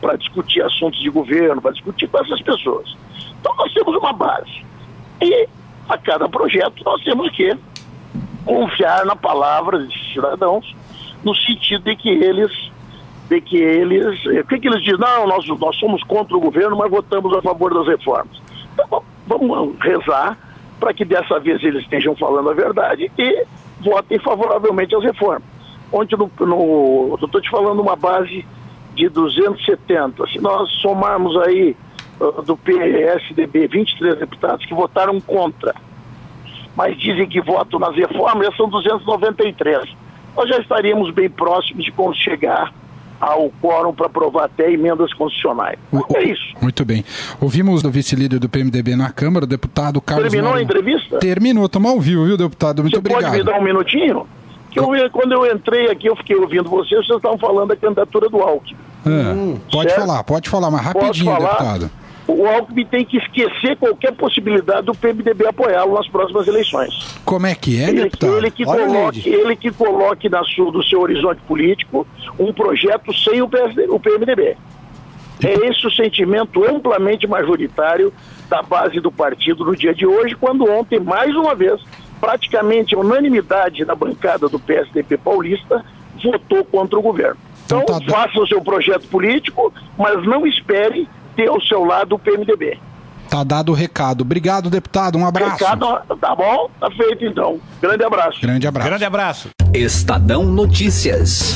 para 0.00 0.16
discutir 0.16 0.62
assuntos 0.62 0.98
de 1.00 1.10
governo, 1.10 1.60
para 1.60 1.72
discutir 1.72 2.08
com 2.08 2.18
essas 2.18 2.40
pessoas. 2.40 2.96
Então 3.38 3.54
nós 3.56 3.72
temos 3.72 3.94
uma 3.94 4.12
base. 4.12 4.64
E 5.20 5.46
a 5.88 5.98
cada 5.98 6.28
projeto 6.28 6.82
nós 6.82 7.02
temos 7.04 7.30
que 7.30 7.54
confiar 8.44 9.04
na 9.04 9.14
palavra 9.14 9.78
desses 9.78 10.12
cidadãos, 10.14 10.74
no 11.22 11.34
sentido 11.34 11.84
de 11.84 11.94
que 11.94 12.08
eles, 12.08 12.69
de 13.30 13.40
que 13.40 13.56
eles, 13.56 14.18
o 14.26 14.44
que, 14.44 14.58
que 14.58 14.68
eles 14.68 14.82
dizem? 14.82 14.98
Não, 14.98 15.24
nós, 15.28 15.46
nós 15.46 15.76
somos 15.76 16.02
contra 16.02 16.36
o 16.36 16.40
governo, 16.40 16.76
mas 16.76 16.90
votamos 16.90 17.32
a 17.32 17.40
favor 17.40 17.72
das 17.72 17.86
reformas. 17.86 18.42
Então, 18.74 19.04
vamos 19.24 19.78
rezar 19.78 20.36
para 20.80 20.92
que 20.92 21.04
dessa 21.04 21.38
vez 21.38 21.62
eles 21.62 21.82
estejam 21.84 22.16
falando 22.16 22.50
a 22.50 22.54
verdade 22.54 23.10
e 23.16 23.46
votem 23.80 24.18
favoravelmente 24.18 24.96
às 24.96 25.04
reformas. 25.04 25.44
Onde 25.92 26.16
no, 26.16 26.28
no 26.40 27.18
estou 27.22 27.40
te 27.40 27.48
falando 27.48 27.80
uma 27.80 27.94
base 27.94 28.44
de 28.96 29.08
270. 29.08 30.26
Se 30.26 30.40
nós 30.40 30.68
somarmos 30.82 31.36
aí 31.42 31.76
uh, 32.20 32.42
do 32.42 32.56
PSDB 32.56 33.68
23 33.68 34.18
deputados 34.18 34.66
que 34.66 34.74
votaram 34.74 35.20
contra, 35.20 35.72
mas 36.74 36.98
dizem 36.98 37.28
que 37.28 37.40
votam 37.40 37.78
nas 37.78 37.94
reformas, 37.94 38.46
já 38.46 38.56
são 38.56 38.68
293. 38.68 39.88
Nós 40.36 40.48
já 40.48 40.58
estaríamos 40.58 41.12
bem 41.12 41.30
próximos 41.30 41.84
de 41.84 41.92
quando 41.92 42.16
chegar 42.16 42.72
ao 43.20 43.50
quórum 43.60 43.92
para 43.92 44.06
aprovar 44.06 44.44
até 44.44 44.72
emendas 44.72 45.12
constitucionais. 45.12 45.78
O, 45.92 46.00
é 46.16 46.24
isso. 46.24 46.54
Muito 46.60 46.84
bem. 46.84 47.04
Ouvimos 47.40 47.84
o 47.84 47.90
vice-líder 47.90 48.38
do 48.38 48.48
PMDB 48.48 48.96
na 48.96 49.10
Câmara, 49.10 49.44
o 49.44 49.48
deputado 49.48 50.00
Carlos 50.00 50.30
Terminou 50.30 50.54
a 50.54 50.62
entrevista? 50.62 51.18
Terminou, 51.18 51.66
estamos 51.66 51.90
ao 51.90 52.00
vivo, 52.00 52.24
viu, 52.24 52.36
deputado? 52.36 52.82
Muito 52.82 52.94
Você 52.94 52.98
obrigado. 52.98 53.24
pode 53.24 53.38
me 53.38 53.44
dar 53.44 53.58
um 53.58 53.62
minutinho? 53.62 54.26
Que 54.70 54.78
eu, 54.78 54.86
quando 55.10 55.32
eu 55.32 55.52
entrei 55.52 55.90
aqui, 55.90 56.06
eu 56.08 56.16
fiquei 56.16 56.36
ouvindo 56.36 56.70
vocês, 56.70 57.04
vocês 57.04 57.16
estavam 57.16 57.36
falando 57.36 57.68
da 57.68 57.76
candidatura 57.76 58.28
do 58.28 58.38
Alckmin. 58.38 58.78
Hum, 59.04 59.58
pode 59.70 59.92
falar, 59.94 60.22
pode 60.24 60.48
falar, 60.48 60.70
mas 60.70 60.80
rapidinho, 60.82 61.32
falar? 61.32 61.48
deputado. 61.48 61.90
O 62.30 62.46
Alckmin 62.46 62.84
tem 62.86 63.04
que 63.04 63.16
esquecer 63.16 63.76
qualquer 63.76 64.12
possibilidade 64.12 64.86
do 64.86 64.94
PMDB 64.94 65.48
apoiá-lo 65.48 65.94
nas 65.94 66.08
próximas 66.08 66.46
eleições. 66.46 66.94
Como 67.24 67.46
é 67.46 67.54
que 67.54 67.82
é, 67.82 67.88
ele, 67.88 68.04
deputado? 68.04 68.36
Ele 68.38 68.50
que, 68.50 68.64
coloque, 68.64 69.28
ele 69.28 69.56
que 69.56 69.70
coloque 69.72 70.28
na 70.28 70.44
sua, 70.44 70.70
do 70.70 70.82
seu 70.82 71.00
horizonte 71.00 71.40
político 71.42 72.06
um 72.38 72.52
projeto 72.52 73.12
sem 73.12 73.42
o, 73.42 73.48
PSD, 73.48 73.86
o 73.88 73.98
PMDB. 73.98 74.56
É 75.42 75.66
esse 75.66 75.86
o 75.86 75.90
sentimento 75.90 76.64
amplamente 76.64 77.26
majoritário 77.26 78.12
da 78.48 78.62
base 78.62 79.00
do 79.00 79.10
partido 79.10 79.64
no 79.64 79.74
dia 79.74 79.94
de 79.94 80.06
hoje, 80.06 80.34
quando 80.34 80.70
ontem, 80.70 81.00
mais 81.00 81.34
uma 81.34 81.54
vez, 81.54 81.80
praticamente 82.20 82.94
a 82.94 82.98
unanimidade 82.98 83.84
da 83.84 83.94
bancada 83.94 84.48
do 84.48 84.58
PSDB 84.58 85.16
paulista 85.16 85.84
votou 86.22 86.64
contra 86.64 86.98
o 86.98 87.02
governo. 87.02 87.38
Então, 87.64 87.82
então 87.82 88.00
tá 88.00 88.12
faça 88.12 88.38
o 88.40 88.46
seu 88.46 88.60
projeto 88.60 89.06
político, 89.08 89.72
mas 89.96 90.22
não 90.26 90.46
espere 90.46 91.08
ter 91.40 91.48
ao 91.48 91.60
seu 91.62 91.84
lado 91.84 92.16
o 92.16 92.18
PMDB. 92.18 92.78
Tá 93.30 93.42
dado 93.42 93.72
o 93.72 93.74
recado. 93.74 94.22
Obrigado, 94.22 94.68
deputado. 94.68 95.16
Um 95.16 95.24
abraço. 95.24 95.64
Recado, 95.64 95.86
tá 96.20 96.34
bom? 96.34 96.68
Tá 96.78 96.90
feito 96.90 97.24
então. 97.24 97.58
Grande 97.80 98.04
abraço. 98.04 98.40
Grande 98.40 98.66
abraço. 98.66 98.88
Grande 98.88 99.04
abraço. 99.04 99.48
Estadão 99.72 100.44
Notícias. 100.44 101.54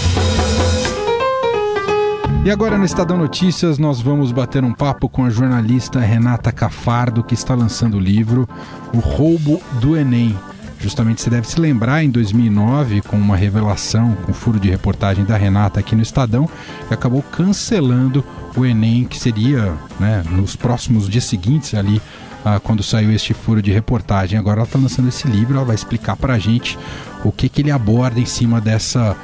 E 2.45 2.51
agora 2.51 2.79
no 2.79 2.85
Estadão 2.85 3.17
Notícias 3.17 3.79
nós 3.79 4.01
vamos 4.01 4.31
bater 4.31 4.63
um 4.63 4.73
papo 4.73 5.09
com 5.09 5.25
a 5.25 5.31
jornalista 5.31 5.99
Renata 5.99 6.53
Cafardo, 6.53 7.25
que 7.25 7.35
está 7.35 7.55
lançando 7.55 7.97
o 7.97 8.01
livro 8.01 8.49
O 8.95 8.99
Roubo 8.99 9.61
do 9.81 9.97
Enem. 9.97 10.39
Justamente 10.85 11.23
você 11.23 11.31
deve 11.31 11.49
se 11.49 11.59
lembrar 11.59 12.05
em 12.05 12.11
2009 12.11 13.01
com 13.01 13.17
uma 13.17 13.39
revelação, 13.39 14.15
com 14.17 14.33
um 14.33 14.35
furo 14.35 14.61
de 14.61 14.69
reportagem 14.69 15.25
da 15.25 15.35
Renata 15.35 15.81
aqui 15.81 15.97
no 15.97 16.03
Estadão, 16.03 16.47
que 16.87 16.93
acabou 16.93 17.23
cancelando 17.23 18.23
o 18.55 18.67
Enem, 18.67 19.05
que 19.05 19.19
seria 19.19 19.73
né, 19.99 20.23
nos 20.31 20.55
próximos 20.55 21.09
dias 21.09 21.25
seguintes 21.25 21.73
ali 21.73 22.03
ah, 22.45 22.61
quando 22.61 22.83
saiu 22.83 23.11
este 23.13 23.33
furo 23.33 23.63
de 23.63 23.73
reportagem. 23.73 24.39
Agora 24.39 24.59
ela 24.59 24.67
está 24.67 24.79
lançando 24.79 25.09
esse 25.09 25.27
livro, 25.27 25.57
ela 25.57 25.65
vai 25.65 25.75
explicar 25.75 26.17
para 26.17 26.35
a 26.35 26.39
gente 26.39 26.79
o 27.25 27.33
que, 27.33 27.49
que 27.49 27.63
ele 27.63 27.71
aborda 27.71 28.21
em 28.21 28.27
cima 28.27 28.61
dessa 28.61 29.17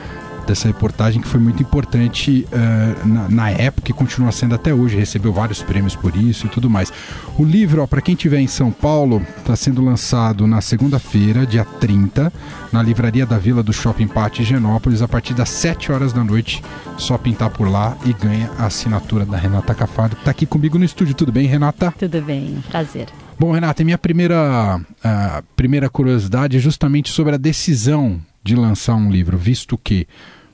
dessa 0.51 0.67
reportagem 0.67 1.23
que 1.23 1.29
foi 1.29 1.39
muito 1.39 1.63
importante 1.63 2.45
uh, 2.51 3.09
na, 3.09 3.29
na, 3.29 3.51
época 3.51 3.91
e 3.91 3.95
continua 3.95 4.33
sendo 4.33 4.57
até 4.57 4.75
hoje. 4.75 4.97
Recebeu 4.97 5.33
vários 5.33 5.63
prêmios 5.63 5.95
por 5.95 6.17
isso 6.17 6.47
e 6.47 6.49
tudo 6.49 6.69
mais. 6.69 6.93
O 7.39 7.45
livro, 7.45 7.87
para 7.87 8.01
quem 8.01 8.15
estiver 8.15 8.41
em 8.41 8.49
São 8.49 8.73
Paulo, 8.73 9.25
está 9.39 9.55
sendo 9.55 9.83
lançado 9.85 10.49
na 10.49 10.61
segunda-feira, 10.61 11.47
dia 11.47 11.65
30, 11.65 12.33
na 12.73 12.83
livraria 12.83 13.25
da 13.25 13.39
Vila 13.39 13.63
do 13.63 13.73
Shopping 13.73 14.09
Pátio 14.09 14.45
Genópolis, 14.45 15.03
a 15.03 15.09
partir 15.09 15.35
das 15.35 15.49
7 15.51 15.93
horas 15.93 16.13
da 16.13 16.25
noite. 16.25 16.63
Só 16.99 17.17
pintar 17.17 17.51
por 17.51 17.69
lá 17.71 17.97
e 18.05 18.13
ganha 18.13 18.51
a 18.59 18.67
assinatura 18.67 19.25
da 19.25 19.37
Renata 19.37 19.73
Cafado, 19.73 20.17
que 20.17 20.23
está 20.23 20.33
aqui 20.33 20.47
comigo 20.47 20.79
no 20.79 20.85
estúdio. 20.85 21.15
Tudo 21.15 21.31
bem, 21.31 21.47
Renata? 21.47 21.95
Tudo 21.97 22.21
bem, 22.21 22.63
prazer. 22.69 23.07
Bom, 23.39 23.53
Renata, 23.53 23.85
minha 23.85 23.97
primeira, 23.97 24.81
primeira 25.55 25.89
curiosidade 25.89 26.57
é 26.57 26.61
justamente 26.61 27.11
sobre 27.11 27.37
a 27.37 27.39
decisão 27.39 28.21
de 28.43 28.57
lançar 28.57 28.97
um 28.97 29.11
livro, 29.11 29.39
visto 29.39 29.79
que 29.79 30.07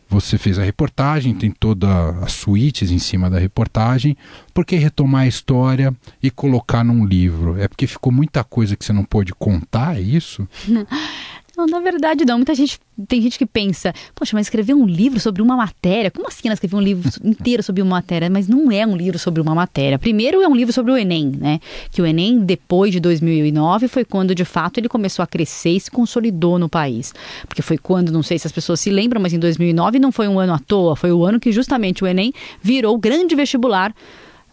você 0.09 0.39
fez 0.39 0.59
a 0.59 0.63
reportagem, 0.63 1.35
tem 1.35 1.51
todas 1.51 1.91
as 2.23 2.33
suítes 2.33 2.91
em 2.91 2.99
cima 2.99 3.29
da 3.29 3.39
reportagem. 3.39 4.17
Por 4.55 4.65
que 4.65 4.77
retomar 4.77 5.23
a 5.23 5.27
história 5.27 5.95
e 6.23 6.31
colocar 6.31 6.85
num 6.85 7.05
livro? 7.05 7.59
É 7.61 7.67
porque 7.69 7.87
ficou 7.87 8.13
muita 8.13 8.45
coisa 8.45 8.77
que 8.77 8.85
você 8.85 8.93
não 8.93 9.05
pôde 9.05 9.35
contar, 9.35 9.97
é 9.97 10.01
isso? 10.01 10.49
Não, 11.57 11.67
na 11.67 11.81
verdade 11.81 12.25
não. 12.27 12.37
Muita 12.37 12.55
gente 12.55 12.79
tem 13.09 13.21
gente 13.23 13.39
que 13.39 13.47
pensa, 13.47 13.95
poxa, 14.15 14.37
mas 14.37 14.47
escrever 14.47 14.75
um 14.75 14.87
livro 14.87 15.19
sobre 15.19 15.41
uma 15.41 15.57
matéria, 15.57 16.11
como 16.11 16.29
assim 16.29 16.49
ela 16.49 16.55
escrever 16.55 16.77
um 16.77 16.81
livro 16.81 17.09
inteiro 17.25 17.63
sobre 17.63 17.81
uma 17.81 17.97
matéria? 17.97 18.29
Mas 18.29 18.47
não 18.47 18.71
é 18.71 18.87
um 18.87 18.95
livro 18.95 19.19
sobre 19.19 19.41
uma 19.41 19.55
matéria. 19.55 19.99
Primeiro 19.99 20.43
é 20.43 20.49
um 20.49 20.55
livro 20.55 20.73
sobre 20.73 20.93
o 20.93 20.97
Enem, 20.97 21.33
né? 21.39 21.61
Que 21.91 22.03
o 22.03 22.07
Enem, 22.07 22.41
depois 22.41 22.93
de 22.93 23.01
2009, 23.01 23.89
foi 23.89 24.05
quando 24.05 24.35
de 24.35 24.45
fato 24.45 24.79
ele 24.79 24.89
começou 24.89 25.23
a 25.23 25.27
crescer 25.27 25.71
e 25.71 25.81
se 25.81 25.91
consolidou 25.91 26.59
no 26.59 26.69
país. 26.69 27.15
Porque 27.49 27.63
foi 27.63 27.79
quando, 27.79 28.13
não 28.13 28.23
sei 28.23 28.39
se 28.39 28.47
as 28.47 28.53
pessoas 28.53 28.79
se 28.81 28.91
lembram, 28.91 29.21
mas 29.21 29.33
em 29.33 29.39
2009 29.39 29.99
não 29.99 30.13
foi 30.13 30.29
um 30.29 30.39
ano 30.39 30.53
à 30.53 30.59
toa, 30.59 30.95
foi 30.95 31.11
o 31.11 31.25
ano 31.25 31.41
que 31.41 31.51
justamente 31.53 32.05
o 32.05 32.07
Enem 32.07 32.35
virou 32.61 32.95
o 32.95 32.99
grande 32.99 33.35
vestibular 33.35 33.95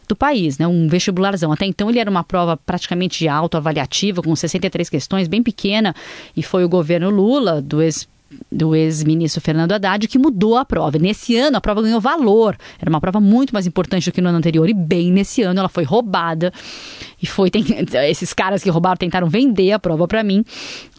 do 0.07 0.15
país, 0.15 0.57
né? 0.57 0.67
Um 0.67 0.87
vestibularzão. 0.87 1.51
Até 1.51 1.65
então 1.65 1.89
ele 1.89 1.99
era 1.99 2.09
uma 2.09 2.23
prova 2.23 2.57
praticamente 2.57 3.27
autoavaliativa, 3.27 4.21
com 4.21 4.35
63 4.35 4.89
questões, 4.89 5.27
bem 5.27 5.41
pequena, 5.41 5.95
e 6.35 6.43
foi 6.43 6.63
o 6.63 6.69
governo 6.69 7.09
Lula, 7.09 7.61
do 7.61 7.81
ex 7.81 8.07
do 8.51 8.75
ex-ministro 8.75 9.41
Fernando 9.41 9.71
Haddad, 9.71 10.07
que 10.07 10.19
mudou 10.19 10.55
a 10.57 10.65
prova. 10.65 10.97
Nesse 10.97 11.35
ano, 11.35 11.57
a 11.57 11.61
prova 11.61 11.81
ganhou 11.81 11.99
valor. 11.99 12.55
Era 12.79 12.89
uma 12.89 13.01
prova 13.01 13.19
muito 13.19 13.51
mais 13.51 13.65
importante 13.65 14.09
do 14.09 14.13
que 14.13 14.21
no 14.21 14.29
ano 14.29 14.37
anterior. 14.37 14.69
E 14.69 14.73
bem, 14.73 15.11
nesse 15.11 15.41
ano, 15.41 15.59
ela 15.59 15.69
foi 15.69 15.83
roubada. 15.83 16.51
E 17.21 17.25
foi. 17.25 17.49
Tem, 17.49 17.65
esses 18.09 18.33
caras 18.33 18.63
que 18.63 18.69
roubaram 18.69 18.97
tentaram 18.97 19.27
vender 19.27 19.71
a 19.71 19.79
prova 19.79 20.07
para 20.07 20.23
mim. 20.23 20.43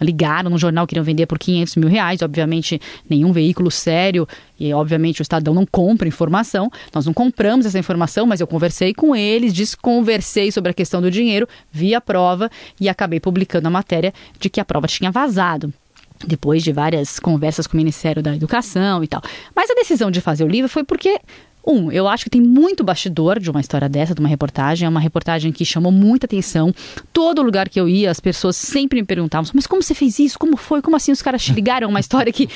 Ligaram 0.00 0.50
no 0.50 0.58
jornal, 0.58 0.86
queriam 0.86 1.04
vender 1.04 1.26
por 1.26 1.38
500 1.38 1.76
mil 1.76 1.88
reais. 1.88 2.22
Obviamente, 2.22 2.80
nenhum 3.08 3.32
veículo 3.32 3.70
sério. 3.70 4.26
E, 4.58 4.72
obviamente, 4.72 5.20
o 5.20 5.22
Estadão 5.22 5.54
não 5.54 5.66
compra 5.66 6.08
informação. 6.08 6.70
Nós 6.94 7.06
não 7.06 7.12
compramos 7.12 7.66
essa 7.66 7.78
informação, 7.78 8.26
mas 8.26 8.40
eu 8.40 8.46
conversei 8.46 8.94
com 8.94 9.14
eles, 9.14 9.52
desconversei 9.52 10.50
sobre 10.50 10.70
a 10.70 10.74
questão 10.74 11.00
do 11.00 11.10
dinheiro, 11.10 11.48
vi 11.72 11.94
a 11.94 12.00
prova 12.00 12.50
e 12.80 12.88
acabei 12.88 13.20
publicando 13.20 13.68
a 13.68 13.70
matéria 13.70 14.12
de 14.38 14.48
que 14.48 14.60
a 14.60 14.64
prova 14.64 14.86
tinha 14.86 15.10
vazado 15.10 15.72
depois 16.26 16.62
de 16.62 16.72
várias 16.72 17.18
conversas 17.18 17.66
com 17.66 17.74
o 17.74 17.76
Ministério 17.76 18.22
da 18.22 18.34
Educação 18.34 19.02
e 19.02 19.08
tal. 19.08 19.22
Mas 19.54 19.70
a 19.70 19.74
decisão 19.74 20.10
de 20.10 20.20
fazer 20.20 20.44
o 20.44 20.48
livro 20.48 20.68
foi 20.68 20.84
porque 20.84 21.20
um, 21.66 21.90
eu 21.90 22.06
acho 22.06 22.24
que 22.24 22.30
tem 22.30 22.40
muito 22.40 22.84
bastidor 22.84 23.40
de 23.40 23.50
uma 23.50 23.60
história 23.60 23.88
dessa, 23.88 24.14
de 24.14 24.20
uma 24.20 24.28
reportagem. 24.28 24.86
É 24.86 24.88
uma 24.88 25.00
reportagem 25.00 25.50
que 25.50 25.64
chamou 25.64 25.90
muita 25.90 26.26
atenção. 26.26 26.74
Todo 27.12 27.42
lugar 27.42 27.68
que 27.68 27.80
eu 27.80 27.88
ia, 27.88 28.10
as 28.10 28.20
pessoas 28.20 28.56
sempre 28.56 29.00
me 29.00 29.06
perguntavam: 29.06 29.50
mas 29.54 29.66
como 29.66 29.82
você 29.82 29.94
fez 29.94 30.18
isso? 30.18 30.38
Como 30.38 30.56
foi? 30.56 30.82
Como 30.82 30.96
assim 30.96 31.12
os 31.12 31.22
caras 31.22 31.42
te 31.42 31.52
ligaram? 31.52 31.88
Uma 31.88 32.00
história 32.00 32.32
que 32.32 32.48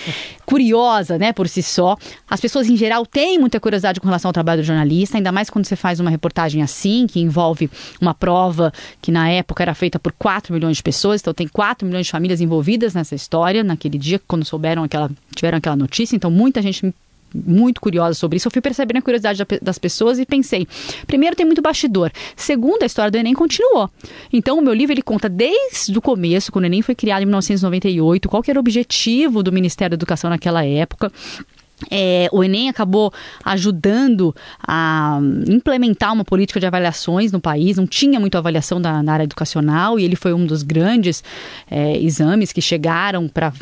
curiosa, 0.44 1.18
né, 1.18 1.32
por 1.32 1.48
si 1.48 1.62
só. 1.62 1.96
As 2.28 2.40
pessoas 2.40 2.68
em 2.68 2.76
geral 2.76 3.06
têm 3.06 3.38
muita 3.38 3.58
curiosidade 3.58 4.00
com 4.00 4.06
relação 4.06 4.28
ao 4.28 4.32
trabalho 4.32 4.62
do 4.62 4.64
jornalista, 4.64 5.16
ainda 5.16 5.32
mais 5.32 5.48
quando 5.48 5.64
você 5.64 5.76
faz 5.76 6.00
uma 6.00 6.10
reportagem 6.10 6.62
assim, 6.62 7.06
que 7.06 7.20
envolve 7.20 7.70
uma 8.00 8.14
prova 8.14 8.72
que 9.00 9.10
na 9.10 9.28
época 9.30 9.62
era 9.62 9.74
feita 9.74 9.98
por 9.98 10.12
4 10.12 10.52
milhões 10.52 10.76
de 10.76 10.82
pessoas. 10.82 11.20
Então 11.20 11.32
tem 11.32 11.48
4 11.48 11.86
milhões 11.86 12.06
de 12.06 12.12
famílias 12.12 12.40
envolvidas 12.40 12.94
nessa 12.94 13.14
história, 13.14 13.64
naquele 13.64 13.98
dia, 13.98 14.20
quando 14.26 14.44
souberam 14.44 14.84
aquela, 14.84 15.10
tiveram 15.34 15.58
aquela 15.58 15.76
notícia. 15.76 16.14
Então 16.14 16.30
muita 16.30 16.60
gente 16.60 16.92
muito 17.34 17.80
curiosa 17.80 18.14
sobre 18.14 18.36
isso. 18.36 18.48
Eu 18.48 18.52
fui 18.52 18.60
percebendo 18.62 18.98
a 18.98 19.02
curiosidade 19.02 19.44
das 19.60 19.78
pessoas 19.78 20.18
e 20.18 20.26
pensei: 20.26 20.66
primeiro, 21.06 21.36
tem 21.36 21.46
muito 21.46 21.62
bastidor. 21.62 22.10
Segundo, 22.36 22.82
a 22.82 22.86
história 22.86 23.10
do 23.10 23.16
Enem 23.16 23.34
continuou. 23.34 23.90
Então, 24.32 24.58
o 24.58 24.62
meu 24.62 24.74
livro 24.74 24.92
ele 24.92 25.02
conta 25.02 25.28
desde 25.28 25.96
o 25.96 26.02
começo, 26.02 26.52
quando 26.52 26.64
o 26.64 26.66
Enem 26.66 26.82
foi 26.82 26.94
criado 26.94 27.22
em 27.22 27.26
1998, 27.26 28.28
qual 28.28 28.42
era 28.46 28.58
o 28.58 28.60
objetivo 28.60 29.42
do 29.42 29.52
Ministério 29.52 29.96
da 29.96 30.00
Educação 30.00 30.30
naquela 30.30 30.64
época. 30.64 31.12
É, 31.90 32.28
o 32.32 32.42
Enem 32.42 32.68
acabou 32.68 33.12
ajudando 33.44 34.34
a 34.66 35.20
implementar 35.48 36.12
uma 36.12 36.24
política 36.24 36.58
de 36.58 36.66
avaliações 36.66 37.30
no 37.30 37.40
país, 37.40 37.76
não 37.76 37.86
tinha 37.86 38.18
muita 38.18 38.38
avaliação 38.38 38.80
da, 38.80 39.00
na 39.00 39.12
área 39.12 39.24
educacional 39.24 39.98
e 39.98 40.04
ele 40.04 40.16
foi 40.16 40.32
um 40.32 40.44
dos 40.44 40.64
grandes 40.64 41.22
é, 41.70 41.96
exames 41.98 42.52
que 42.52 42.60
chegaram 42.60 43.28
para 43.28 43.52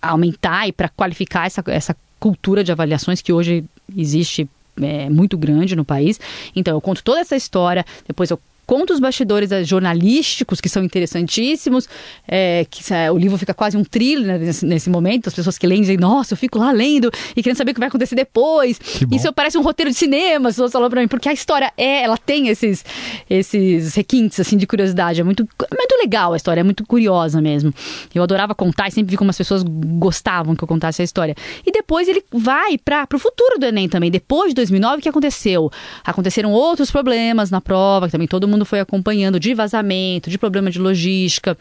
aumentar 0.00 0.68
e 0.68 0.72
para 0.72 0.88
qualificar 0.88 1.46
essa, 1.46 1.62
essa 1.66 1.94
cultura 2.20 2.62
de 2.62 2.70
avaliações 2.70 3.20
que 3.20 3.32
hoje 3.32 3.64
existe 3.96 4.48
é, 4.80 5.08
muito 5.08 5.36
grande 5.36 5.74
no 5.74 5.84
país. 5.84 6.20
Então, 6.54 6.76
eu 6.76 6.80
conto 6.80 7.02
toda 7.02 7.20
essa 7.20 7.34
história, 7.34 7.84
depois 8.06 8.30
eu 8.30 8.38
conta 8.70 8.92
os 8.92 9.00
bastidores 9.00 9.50
é, 9.50 9.64
jornalísticos, 9.64 10.60
que 10.60 10.68
são 10.68 10.84
interessantíssimos, 10.84 11.88
é, 12.28 12.64
que 12.70 12.94
é, 12.94 13.10
o 13.10 13.18
livro 13.18 13.36
fica 13.36 13.52
quase 13.52 13.76
um 13.76 13.82
thriller 13.82 14.38
nesse, 14.38 14.64
nesse, 14.64 14.88
momento, 14.88 15.28
as 15.28 15.34
pessoas 15.34 15.58
que 15.58 15.66
leem 15.66 15.80
dizem, 15.80 15.96
nossa, 15.96 16.34
eu 16.34 16.36
fico 16.36 16.56
lá 16.56 16.70
lendo 16.70 17.10
e 17.34 17.42
querendo 17.42 17.56
saber 17.56 17.72
o 17.72 17.74
que 17.74 17.80
vai 17.80 17.88
acontecer 17.88 18.14
depois. 18.14 18.80
Isso 19.10 19.32
parece 19.32 19.58
um 19.58 19.62
roteiro 19.62 19.90
de 19.90 19.96
cinema, 19.96 20.50
as 20.50 20.54
pessoas 20.54 20.70
falam 20.70 20.88
pra 20.88 21.00
mim, 21.00 21.08
porque 21.08 21.28
a 21.28 21.32
história 21.32 21.72
é, 21.76 22.04
ela 22.04 22.16
tem 22.16 22.46
esses, 22.46 22.84
esses 23.28 23.96
requintes, 23.96 24.38
assim, 24.38 24.56
de 24.56 24.68
curiosidade. 24.68 25.20
É 25.20 25.24
muito, 25.24 25.42
é 25.42 25.76
muito 25.76 25.89
legal 26.00 26.32
a 26.32 26.36
história, 26.36 26.60
é 26.60 26.64
muito 26.64 26.86
curiosa 26.86 27.40
mesmo. 27.40 27.72
Eu 28.14 28.22
adorava 28.22 28.54
contar 28.54 28.88
e 28.88 28.90
sempre 28.90 29.10
vi 29.10 29.16
como 29.16 29.30
as 29.30 29.36
pessoas 29.36 29.62
gostavam 29.62 30.56
que 30.56 30.64
eu 30.64 30.68
contasse 30.68 31.02
a 31.02 31.04
história. 31.04 31.34
E 31.64 31.70
depois 31.70 32.08
ele 32.08 32.24
vai 32.32 32.78
para 32.78 33.06
o 33.14 33.18
futuro 33.18 33.58
do 33.58 33.66
Enem 33.66 33.88
também. 33.88 34.10
Depois 34.10 34.50
de 34.50 34.54
2009, 34.56 34.98
o 34.98 35.00
que 35.02 35.08
aconteceu? 35.08 35.70
Aconteceram 36.04 36.52
outros 36.52 36.90
problemas 36.90 37.50
na 37.50 37.60
prova, 37.60 38.06
que 38.06 38.12
também 38.12 38.28
todo 38.28 38.48
mundo 38.48 38.64
foi 38.64 38.80
acompanhando, 38.80 39.38
de 39.38 39.54
vazamento, 39.54 40.30
de 40.30 40.38
problema 40.38 40.70
de 40.70 40.78
logística 40.78 41.56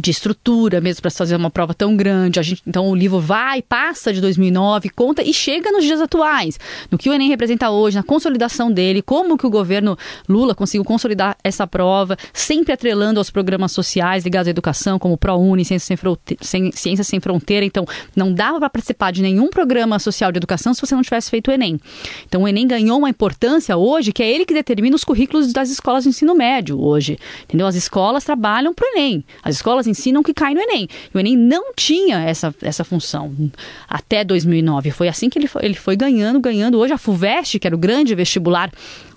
de 0.00 0.10
estrutura 0.10 0.80
mesmo 0.80 1.02
para 1.02 1.10
fazer 1.10 1.36
uma 1.36 1.50
prova 1.50 1.74
tão 1.74 1.96
grande. 1.96 2.38
A 2.38 2.42
gente, 2.42 2.62
então 2.66 2.88
o 2.88 2.94
livro 2.94 3.20
vai, 3.20 3.62
passa 3.62 4.12
de 4.12 4.20
2009, 4.20 4.88
conta 4.90 5.22
e 5.22 5.32
chega 5.32 5.70
nos 5.70 5.84
dias 5.84 6.00
atuais, 6.00 6.58
no 6.90 6.98
que 6.98 7.08
o 7.08 7.12
Enem 7.12 7.28
representa 7.28 7.70
hoje, 7.70 7.96
na 7.96 8.02
consolidação 8.02 8.70
dele, 8.70 9.02
como 9.02 9.36
que 9.36 9.46
o 9.46 9.50
governo 9.50 9.96
Lula 10.28 10.54
conseguiu 10.54 10.84
consolidar 10.84 11.36
essa 11.42 11.66
prova, 11.66 12.16
sempre 12.32 12.72
atrelando 12.72 13.20
aos 13.20 13.30
programas 13.30 13.72
sociais 13.72 14.24
ligados 14.24 14.48
à 14.48 14.50
educação, 14.50 14.98
como 14.98 15.14
o 15.14 15.18
ProUni, 15.18 15.64
Ciências 15.64 15.86
Sem, 15.86 15.96
Fronteira, 15.96 16.42
Ciências 16.72 17.06
Sem 17.06 17.20
Fronteira. 17.20 17.64
Então, 17.64 17.84
não 18.14 18.32
dava 18.32 18.60
para 18.60 18.70
participar 18.70 19.12
de 19.12 19.22
nenhum 19.22 19.48
programa 19.48 19.98
social 19.98 20.30
de 20.32 20.38
educação 20.38 20.74
se 20.74 20.80
você 20.80 20.94
não 20.94 21.02
tivesse 21.02 21.30
feito 21.30 21.48
o 21.48 21.52
Enem. 21.52 21.80
Então, 22.26 22.42
o 22.42 22.48
Enem 22.48 22.66
ganhou 22.66 22.98
uma 22.98 23.08
importância 23.08 23.76
hoje, 23.76 24.12
que 24.12 24.22
é 24.22 24.30
ele 24.30 24.44
que 24.44 24.54
determina 24.54 24.96
os 24.96 25.04
currículos 25.04 25.52
das 25.52 25.70
escolas 25.70 26.04
de 26.04 26.10
ensino 26.10 26.34
médio 26.34 26.80
hoje. 26.80 27.18
Entendeu? 27.44 27.66
As 27.66 27.74
escolas 27.74 28.24
trabalham 28.24 28.74
para 28.74 28.86
o 28.86 28.96
Enem. 28.96 29.24
As 29.42 29.56
escolas 29.56 29.83
escolas 29.84 29.86
ensinam 29.86 30.22
que 30.22 30.32
cai 30.32 30.54
no 30.54 30.60
Enem. 30.60 30.88
O 31.12 31.18
Enem 31.18 31.36
não 31.36 31.72
tinha 31.74 32.18
essa, 32.20 32.54
essa 32.62 32.84
função 32.84 33.34
até 33.88 34.24
2009. 34.24 34.90
Foi 34.90 35.08
assim 35.08 35.28
que 35.28 35.38
ele 35.38 35.46
foi, 35.46 35.64
ele 35.64 35.74
foi 35.74 35.96
ganhando, 35.96 36.40
ganhando. 36.40 36.78
Hoje 36.78 36.92
a 36.92 36.98
FUVEST, 36.98 37.58
que 37.58 37.66
era 37.66 37.76
o 37.76 37.78
grande 37.78 38.14
vestibular 38.14 38.70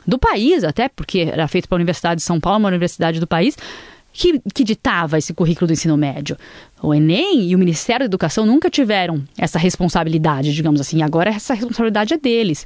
do 0.06 0.18
país, 0.18 0.64
até 0.64 0.88
porque 0.88 1.30
era 1.32 1.48
feito 1.48 1.68
pela 1.68 1.78
Universidade 1.78 2.20
de 2.20 2.26
São 2.26 2.40
Paulo, 2.40 2.60
uma 2.60 2.70
universidade 2.70 3.20
do 3.20 3.28
país, 3.28 3.58
que, 4.18 4.42
que 4.52 4.64
ditava 4.64 5.20
esse 5.20 5.32
currículo 5.32 5.68
do 5.68 5.74
ensino 5.74 5.96
médio. 5.96 6.36
O 6.82 6.92
Enem 6.92 7.50
e 7.50 7.56
o 7.56 7.60
Ministério 7.60 8.00
da 8.00 8.06
Educação 8.06 8.48
nunca 8.48 8.68
tiveram 8.68 9.24
essa 9.38 9.60
responsabilidade, 9.60 10.56
digamos 10.56 10.82
assim. 10.82 11.04
Agora 11.04 11.30
essa 11.30 11.54
responsabilidade 11.54 12.16
é 12.16 12.18
deles. 12.18 12.66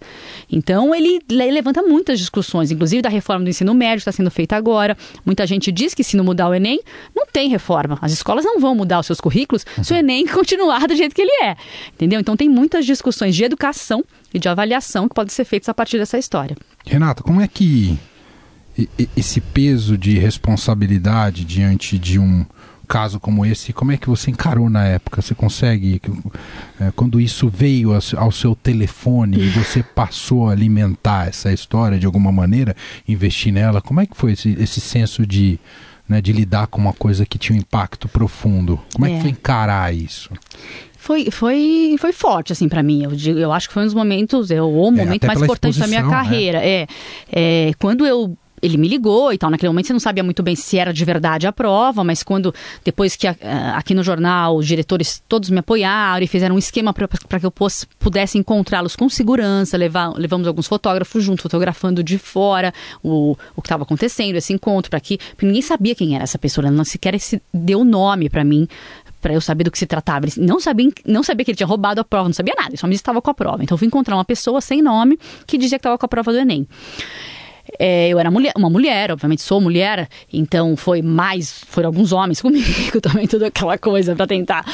Então 0.50 0.96
ele 0.96 1.20
levanta 1.30 1.84
muitas 1.84 2.20
discussões, 2.20 2.72
inclusive 2.72 3.02
da 3.02 3.10
reforma 3.10 3.44
do 3.44 3.50
ensino 3.50 3.74
médio 3.74 3.98
que 3.98 4.10
está 4.10 4.14
sendo 4.14 4.32
feita 4.32 4.56
agora. 4.56 4.98
Muita 5.26 5.46
gente 5.46 5.74
diz 5.74 5.94
que 5.94 6.06
se 6.06 6.16
não 6.16 6.24
mudar 6.24 6.48
o 6.48 6.54
Enem, 6.54 6.80
não 7.14 7.26
tem 7.26 7.50
reforma. 7.50 8.00
As 8.02 8.14
escolas 8.14 8.46
não 8.46 8.58
vão 8.58 8.74
mudar 8.74 9.00
os 9.00 9.06
seus 9.06 9.20
currículos 9.20 9.66
se 9.84 9.94
o 9.94 9.96
Enem 9.96 10.26
continuar 10.32 10.88
do 10.88 10.96
jeito 10.96 11.14
que 11.14 11.22
ele 11.22 11.44
é. 11.44 11.58
Entendeu? 11.94 12.22
Então 12.22 12.38
tem 12.38 12.48
muitas 12.48 12.86
discussões 12.86 13.36
de 13.36 13.44
educação 13.44 14.06
e 14.34 14.40
de 14.40 14.48
avaliação 14.48 15.10
que 15.10 15.14
podem 15.14 15.34
ser 15.34 15.44
feitas 15.44 15.68
a 15.68 15.74
partir 15.74 15.98
dessa 15.98 16.18
história. 16.18 16.56
Renata, 16.86 17.22
como 17.22 17.42
é 17.42 17.48
que 17.48 17.98
esse 19.16 19.42
peso 19.42 19.98
de 19.98 20.18
responsabilidade 20.18 21.44
diante 21.46 21.98
de 21.98 22.20
um 22.20 22.46
caso 22.88 23.22
como 23.22 23.46
esse, 23.46 23.72
como 23.72 23.94
é 23.94 23.98
que 23.98 24.10
você 24.10 24.32
encarou 24.32 24.70
na 24.70 24.86
época? 24.86 25.22
Você 25.22 25.34
consegue, 25.34 26.02
é, 26.78 26.92
quando 26.94 27.22
isso 27.22 27.48
veio 27.48 27.92
ao 28.18 28.32
seu 28.32 28.54
telefone 28.54 29.40
e 29.40 29.50
você 29.50 29.82
passou 29.82 30.50
a 30.50 30.52
alimentar 30.52 31.30
essa 31.30 31.54
história 31.54 31.98
de 31.98 32.06
alguma 32.06 32.34
maneira, 32.34 32.76
investir 33.08 33.54
nela, 33.54 33.82
como 33.82 34.02
é 34.02 34.06
que 34.06 34.18
foi 34.18 34.34
esse, 34.34 34.58
esse 34.60 34.82
senso 34.82 35.26
de, 35.26 35.58
né, 36.08 36.20
de 36.20 36.34
lidar 36.34 36.68
com 36.68 36.82
uma 36.82 36.92
coisa 36.92 37.26
que 37.26 37.38
tinha 37.38 37.56
um 37.56 37.62
impacto 37.62 38.10
profundo? 38.10 38.78
Como 38.94 39.06
é, 39.06 39.12
é 39.12 39.16
que 39.16 39.22
foi 39.22 39.30
encarar 39.30 39.96
isso? 39.96 40.30
foi, 41.02 41.32
foi, 41.32 41.96
foi 41.98 42.14
forte, 42.14 42.54
assim, 42.54 42.70
para 42.70 42.84
mim. 42.84 43.04
Eu, 43.04 43.12
digo, 43.12 43.40
eu 43.40 43.52
acho 43.52 43.68
que 43.68 43.74
foi 43.74 43.82
um 43.82 43.86
dos 43.88 43.96
momentos, 43.96 44.52
é, 44.52 44.62
o 44.62 44.68
é, 44.68 44.92
momento 44.92 45.24
é, 45.24 45.28
mais 45.28 45.42
importante 45.42 45.80
da 45.80 45.88
minha 45.88 46.04
né? 46.04 46.10
carreira. 46.10 46.60
Né? 46.60 46.68
É, 46.68 46.88
é, 47.32 47.72
quando 47.80 48.06
eu 48.06 48.38
ele 48.62 48.78
me 48.78 48.88
ligou 48.88 49.34
e 49.34 49.38
tal. 49.38 49.50
Naquele 49.50 49.70
momento 49.70 49.88
você 49.88 49.94
não 49.94 50.00
sabia 50.00 50.24
muito 50.24 50.44
bem 50.44 50.56
se 50.56 50.78
era 50.78 50.94
de 50.94 51.04
verdade 51.04 51.48
a 51.48 51.52
prova, 51.52 52.04
mas 52.04 52.24
quando, 52.24 52.54
depois 52.84 53.16
que 53.16 53.28
aqui 53.28 53.94
no 53.94 54.04
jornal, 54.04 54.58
os 54.58 54.68
diretores 54.68 55.22
todos 55.28 55.50
me 55.50 55.60
apoiaram 55.60 56.24
e 56.24 56.28
fizeram 56.28 56.56
um 56.56 56.60
esquema 56.60 56.94
para 56.94 57.40
que 57.40 57.46
eu 57.46 57.54
pudesse 58.00 58.38
encontrá-los 58.38 58.96
com 58.96 59.10
segurança, 59.10 59.78
levar, 59.78 60.10
levamos 60.18 60.48
alguns 60.48 60.68
fotógrafos 60.68 61.24
junto, 61.24 61.42
fotografando 61.42 62.04
de 62.04 62.18
fora 62.18 62.74
o, 63.04 63.36
o 63.56 63.62
que 63.62 63.68
estava 63.68 63.84
acontecendo, 63.84 64.36
esse 64.36 64.54
encontro, 64.54 64.90
para 64.90 65.00
que 65.00 65.18
ninguém 65.42 65.62
sabia 65.62 65.96
quem 65.96 66.16
era 66.16 66.24
essa 66.24 66.38
pessoa, 66.38 66.68
ela 66.68 66.76
não 66.76 66.86
sequer 66.86 67.20
se 67.20 67.42
deu 67.54 67.84
nome 67.84 68.30
para 68.30 68.44
mim 68.44 68.68
para 69.22 69.34
eu 69.34 69.42
saber 69.42 69.64
do 69.64 69.72
que 69.72 69.78
se 69.78 69.86
tratava. 69.86 70.26
Ele 70.26 70.34
não 70.46 70.60
sabia, 70.60 70.90
não 71.06 71.22
sabia 71.22 71.46
que 71.46 71.52
ele 71.52 71.58
tinha 71.58 71.68
roubado 71.68 72.02
a 72.02 72.04
prova, 72.04 72.28
não 72.28 72.34
sabia 72.34 72.56
nada, 72.58 72.70
ele 72.70 72.78
só 72.78 72.88
me 72.88 72.96
estava 72.96 73.22
com 73.22 73.30
a 73.30 73.34
prova. 73.34 73.64
Então 73.64 73.76
eu 73.76 73.78
fui 73.78 73.88
encontrar 73.88 74.16
uma 74.16 74.26
pessoa 74.26 74.60
sem 74.60 74.82
nome 74.82 75.20
que 75.46 75.58
dizia 75.58 75.78
que 75.78 75.82
estava 75.82 75.98
com 75.98 76.06
a 76.06 76.10
prova 76.10 76.32
do 76.32 76.40
Enem. 76.40 76.68
É, 77.80 78.10
eu 78.10 78.20
era 78.20 78.30
mulher, 78.30 78.54
uma 78.56 78.70
mulher, 78.70 79.12
obviamente 79.12 79.42
sou 79.42 79.60
mulher, 79.60 80.08
então 80.32 80.76
foi 80.76 81.02
mais, 81.02 81.64
foram 81.68 81.88
alguns 81.88 82.12
homens 82.12 82.42
comigo 82.42 83.02
também, 83.02 83.28
toda 83.28 83.48
aquela 83.48 83.78
coisa 83.78 84.16
para 84.16 84.28
tentar. 84.28 84.66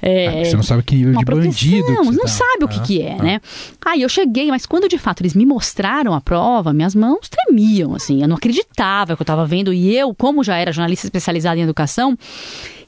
É, 0.00 0.44
você 0.44 0.56
não 0.56 0.62
sabe 0.62 0.82
que 0.82 0.96
nível 0.96 1.16
de 1.16 1.24
proteção, 1.24 1.50
bandido. 1.50 1.92
Não, 1.92 2.04
não 2.04 2.24
tá. 2.24 2.28
sabe 2.28 2.64
o 2.64 2.68
que, 2.68 2.78
ah, 2.78 2.82
que 2.82 3.02
é, 3.02 3.16
ah. 3.18 3.22
né? 3.22 3.40
Aí 3.84 4.02
eu 4.02 4.08
cheguei, 4.08 4.48
mas 4.48 4.66
quando 4.66 4.88
de 4.88 4.98
fato 4.98 5.22
eles 5.22 5.34
me 5.34 5.46
mostraram 5.46 6.14
a 6.14 6.20
prova, 6.20 6.72
minhas 6.72 6.94
mãos 6.94 7.28
tremiam, 7.28 7.94
assim, 7.94 8.22
eu 8.22 8.28
não 8.28 8.36
acreditava 8.36 9.16
que 9.16 9.22
eu 9.22 9.24
estava 9.24 9.46
vendo, 9.46 9.72
e 9.72 9.94
eu, 9.96 10.14
como 10.14 10.44
já 10.44 10.56
era 10.56 10.72
jornalista 10.72 11.06
especializada 11.06 11.58
em 11.58 11.62
educação, 11.62 12.16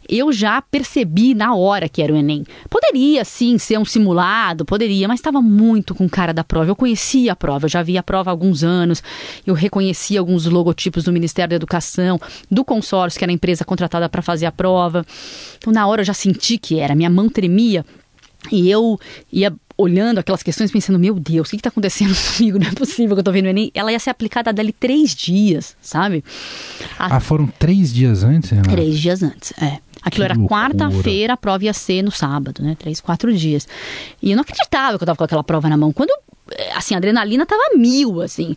eu 0.09 0.33
já 0.33 0.61
percebi 0.62 1.35
na 1.35 1.55
hora 1.55 1.88
que 1.88 2.03
era 2.03 2.12
o 2.12 2.17
Enem. 2.17 2.45
Poderia 2.69 3.25
sim 3.25 3.59
ser 3.59 3.79
um 3.79 3.85
simulado, 3.85 4.64
poderia, 4.64 5.09
mas 5.09 5.21
estava 5.21 5.40
muito 5.40 5.95
com 5.95 6.09
cara 6.09 6.33
da 6.33 6.45
prova. 6.45 6.71
Eu 6.71 6.77
conhecia 6.77 7.33
a 7.33 7.37
prova, 7.37 7.67
eu 7.67 7.71
já 7.71 7.83
vi 7.83 7.97
a 7.99 8.03
prova 8.03 8.31
há 8.31 8.33
alguns 8.33 8.62
anos, 8.62 9.03
eu 9.47 9.55
reconhecia 9.55 10.21
alguns 10.21 10.47
logotipos 10.47 11.05
do 11.05 11.12
Ministério 11.12 11.51
da 11.51 11.57
Educação, 11.57 12.21
do 12.51 12.64
consórcio, 12.64 13.19
que 13.19 13.25
era 13.25 13.33
a 13.33 13.35
empresa 13.35 13.64
contratada 13.64 14.09
para 14.09 14.23
fazer 14.23 14.47
a 14.47 14.53
prova. 14.53 15.05
Então, 15.59 15.73
na 15.73 15.87
hora 15.87 16.03
eu 16.03 16.05
já 16.07 16.14
senti 16.14 16.59
que 16.59 16.79
era, 16.79 16.95
minha 16.95 17.11
mão 17.11 17.29
tremia. 17.29 17.85
E 18.53 18.71
eu 18.71 18.99
ia 19.33 19.55
olhando 19.77 20.19
aquelas 20.19 20.43
questões, 20.43 20.71
pensando, 20.71 20.99
meu 20.99 21.19
Deus, 21.19 21.49
o 21.49 21.51
que 21.51 21.57
está 21.57 21.69
acontecendo 21.69 22.14
comigo? 22.37 22.59
Não 22.59 22.69
é 22.69 22.73
possível 22.73 23.17
que 23.17 23.21
eu 23.21 23.21
estou 23.21 23.35
vendo 23.35 23.47
o 23.47 23.49
Enem. 23.49 23.71
Ela 23.75 23.93
ia 23.93 23.99
ser 23.99 24.11
aplicada 24.11 24.53
dali 24.53 24.73
três 24.73 25.14
dias, 25.14 25.77
sabe? 25.81 26.25
A... 26.99 27.17
Ah, 27.17 27.21
foram 27.21 27.47
três 27.47 27.93
dias 27.93 28.23
antes, 28.23 28.51
Renato? 28.51 28.71
Três 28.71 28.99
dias 28.99 29.23
antes, 29.23 29.53
é. 29.61 29.79
Aquilo 30.05 30.27
que 30.27 30.33
era 30.33 30.40
quarta-feira, 30.47 31.33
a 31.33 31.37
prova 31.37 31.64
ia 31.64 31.73
ser 31.73 32.03
no 32.03 32.11
sábado, 32.11 32.62
né? 32.62 32.77
Três, 32.79 33.01
quatro 33.01 33.33
dias. 33.33 33.67
E 34.23 34.31
eu 34.31 34.37
não 34.37 34.43
acreditava 34.43 34.99
que 34.99 35.05
eu 35.05 35.07
tava 35.07 35.17
com 35.17 35.25
aquela 35.25 35.45
prova 35.45 35.69
na 35.69 35.77
mão. 35.77 35.93
Quando, 35.93 36.11
assim, 36.75 36.95
a 36.95 36.99
adrenalina 36.99 37.47
tava 37.47 37.62
mil, 37.77 38.21
assim. 38.21 38.55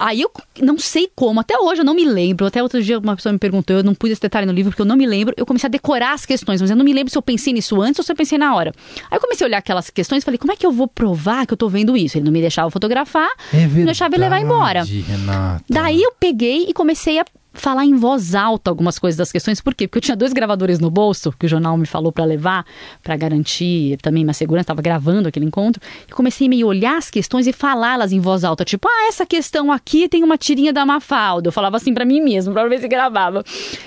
Aí 0.00 0.22
eu 0.22 0.32
não 0.62 0.78
sei 0.78 1.10
como, 1.14 1.40
até 1.40 1.58
hoje 1.58 1.82
eu 1.82 1.84
não 1.84 1.92
me 1.92 2.06
lembro. 2.06 2.46
Até 2.46 2.62
outro 2.62 2.82
dia 2.82 2.98
uma 2.98 3.14
pessoa 3.14 3.34
me 3.34 3.38
perguntou, 3.38 3.76
eu 3.76 3.84
não 3.84 3.94
pus 3.94 4.10
esse 4.10 4.20
detalhe 4.22 4.46
no 4.46 4.52
livro 4.52 4.72
porque 4.72 4.80
eu 4.80 4.86
não 4.86 4.96
me 4.96 5.04
lembro. 5.04 5.34
Eu 5.36 5.44
comecei 5.44 5.66
a 5.66 5.70
decorar 5.70 6.14
as 6.14 6.24
questões, 6.24 6.58
mas 6.58 6.70
eu 6.70 6.76
não 6.76 6.84
me 6.86 6.92
lembro 6.94 7.10
se 7.10 7.18
eu 7.18 7.22
pensei 7.22 7.52
nisso 7.52 7.78
antes 7.82 7.98
ou 7.98 8.04
se 8.04 8.10
eu 8.10 8.16
pensei 8.16 8.38
na 8.38 8.54
hora. 8.54 8.72
Aí 9.10 9.18
eu 9.18 9.20
comecei 9.20 9.44
a 9.44 9.48
olhar 9.48 9.58
aquelas 9.58 9.90
questões 9.90 10.22
e 10.22 10.24
falei, 10.24 10.38
como 10.38 10.52
é 10.52 10.56
que 10.56 10.64
eu 10.64 10.72
vou 10.72 10.88
provar 10.88 11.46
que 11.46 11.52
eu 11.52 11.56
tô 11.56 11.68
vendo 11.68 11.94
isso? 11.98 12.16
Ele 12.16 12.24
não 12.24 12.32
me 12.32 12.40
deixava 12.40 12.70
fotografar, 12.70 13.28
é 13.52 13.66
não 13.66 13.84
deixava 13.84 14.14
ele 14.14 14.24
levar 14.24 14.40
embora. 14.40 14.84
Renata. 14.84 15.64
Daí 15.68 16.02
eu 16.02 16.12
peguei 16.18 16.64
e 16.66 16.72
comecei 16.72 17.18
a 17.18 17.24
falar 17.52 17.84
em 17.84 17.94
voz 17.96 18.34
alta 18.34 18.70
algumas 18.70 18.98
coisas 18.98 19.16
das 19.16 19.32
questões. 19.32 19.60
Por 19.60 19.74
quê? 19.74 19.86
Porque 19.86 19.98
eu 19.98 20.02
tinha 20.02 20.16
dois 20.16 20.32
gravadores 20.32 20.78
no 20.78 20.90
bolso, 20.90 21.32
que 21.38 21.46
o 21.46 21.48
jornal 21.48 21.76
me 21.76 21.86
falou 21.86 22.12
para 22.12 22.24
levar, 22.24 22.64
para 23.02 23.16
garantir 23.16 23.98
também 24.02 24.24
minha 24.24 24.34
segurança, 24.34 24.64
estava 24.64 24.82
gravando 24.82 25.28
aquele 25.28 25.46
encontro. 25.46 25.82
E 26.08 26.12
comecei 26.12 26.46
a 26.46 26.50
meio 26.50 26.66
olhar 26.66 26.96
as 26.96 27.10
questões 27.10 27.46
e 27.46 27.52
falá-las 27.52 28.12
em 28.12 28.20
voz 28.20 28.44
alta. 28.44 28.64
Tipo, 28.64 28.88
ah, 28.88 29.08
essa 29.08 29.26
questão 29.26 29.72
aqui 29.72 30.08
tem 30.08 30.22
uma 30.22 30.38
tirinha 30.38 30.72
da 30.72 30.86
Mafalda. 30.86 31.48
Eu 31.48 31.52
falava 31.52 31.76
assim 31.76 31.92
para 31.92 32.04
mim 32.04 32.20
mesmo, 32.20 32.52
para 32.52 32.68
ver 32.68 32.80
se 32.80 32.88
gravava. 32.88 33.44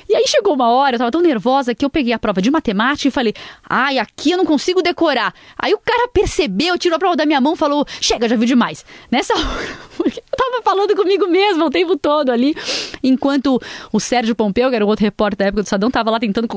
E 0.09 0.15
aí 0.15 0.25
chegou 0.27 0.53
uma 0.53 0.69
hora, 0.69 0.95
eu 0.95 0.99
tava 0.99 1.11
tão 1.11 1.21
nervosa 1.21 1.73
que 1.73 1.85
eu 1.85 1.89
peguei 1.89 2.13
a 2.13 2.19
prova 2.19 2.41
de 2.41 2.51
matemática 2.51 3.07
e 3.07 3.11
falei, 3.11 3.33
ai, 3.67 3.97
aqui 3.97 4.31
eu 4.31 4.37
não 4.37 4.45
consigo 4.45 4.81
decorar. 4.81 5.33
Aí 5.57 5.73
o 5.73 5.79
cara 5.79 6.07
percebeu, 6.09 6.77
tirou 6.77 6.95
a 6.97 6.99
prova 6.99 7.15
da 7.15 7.25
minha 7.25 7.39
mão 7.39 7.53
e 7.53 7.57
falou, 7.57 7.85
chega, 8.01 8.27
já 8.27 8.35
viu 8.35 8.45
demais. 8.45 8.85
Nessa 9.09 9.33
hora, 9.37 9.77
eu 10.05 10.37
tava 10.37 10.61
falando 10.63 10.95
comigo 10.95 11.27
mesmo 11.27 11.65
o 11.65 11.69
tempo 11.69 11.97
todo 11.97 12.29
ali, 12.29 12.55
enquanto 13.03 13.52
o 13.91 13.99
Sérgio 13.99 14.35
Pompeu, 14.35 14.69
que 14.69 14.75
era 14.75 14.85
o 14.85 14.87
outro 14.87 15.03
repórter 15.03 15.37
da 15.37 15.45
época 15.45 15.63
do 15.63 15.65
Estadão, 15.65 15.89
estava 15.89 16.09
lá 16.11 16.19
tentando 16.19 16.47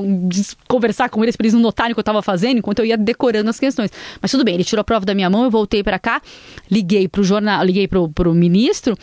conversar 0.67 1.09
com 1.09 1.23
eles 1.23 1.35
para 1.35 1.45
eles 1.45 1.53
não 1.53 1.61
notarem 1.61 1.91
o 1.91 1.95
que 1.95 1.99
eu 1.99 2.01
estava 2.01 2.21
fazendo, 2.21 2.57
enquanto 2.59 2.79
eu 2.79 2.85
ia 2.85 2.97
decorando 2.97 3.49
as 3.49 3.59
questões. 3.59 3.91
Mas 4.21 4.31
tudo 4.31 4.43
bem, 4.43 4.55
ele 4.55 4.63
tirou 4.63 4.81
a 4.81 4.83
prova 4.83 5.05
da 5.05 5.13
minha 5.13 5.29
mão, 5.29 5.43
eu 5.43 5.51
voltei 5.51 5.83
para 5.83 5.99
cá, 5.99 6.21
liguei 6.69 7.07
para 7.07 7.21
o 7.21 7.23
jornal, 7.23 7.63
liguei 7.63 7.87
para 7.87 8.29
o 8.29 8.33
ministro. 8.33 8.97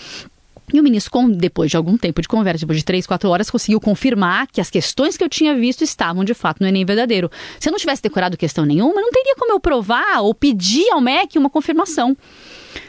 E 0.72 0.80
o 0.80 0.82
ministro, 0.82 1.30
depois 1.30 1.70
de 1.70 1.76
algum 1.76 1.96
tempo 1.96 2.22
de 2.22 2.28
conversa, 2.28 2.60
depois 2.60 2.78
de 2.78 2.84
três, 2.84 3.06
quatro 3.06 3.28
horas, 3.28 3.50
conseguiu 3.50 3.80
confirmar 3.80 4.46
que 4.46 4.60
as 4.60 4.70
questões 4.70 5.16
que 5.16 5.22
eu 5.22 5.28
tinha 5.28 5.54
visto 5.54 5.84
estavam 5.84 6.24
de 6.24 6.32
fato 6.32 6.60
no 6.60 6.66
Enem 6.66 6.84
verdadeiro. 6.84 7.30
Se 7.60 7.68
eu 7.68 7.70
não 7.70 7.78
tivesse 7.78 8.02
decorado 8.02 8.36
questão 8.36 8.64
nenhuma, 8.64 9.00
não 9.00 9.10
teria 9.10 9.34
como 9.36 9.52
eu 9.52 9.60
provar 9.60 10.22
ou 10.22 10.34
pedir 10.34 10.90
ao 10.90 11.00
MEC 11.00 11.38
uma 11.38 11.50
confirmação. 11.50 12.16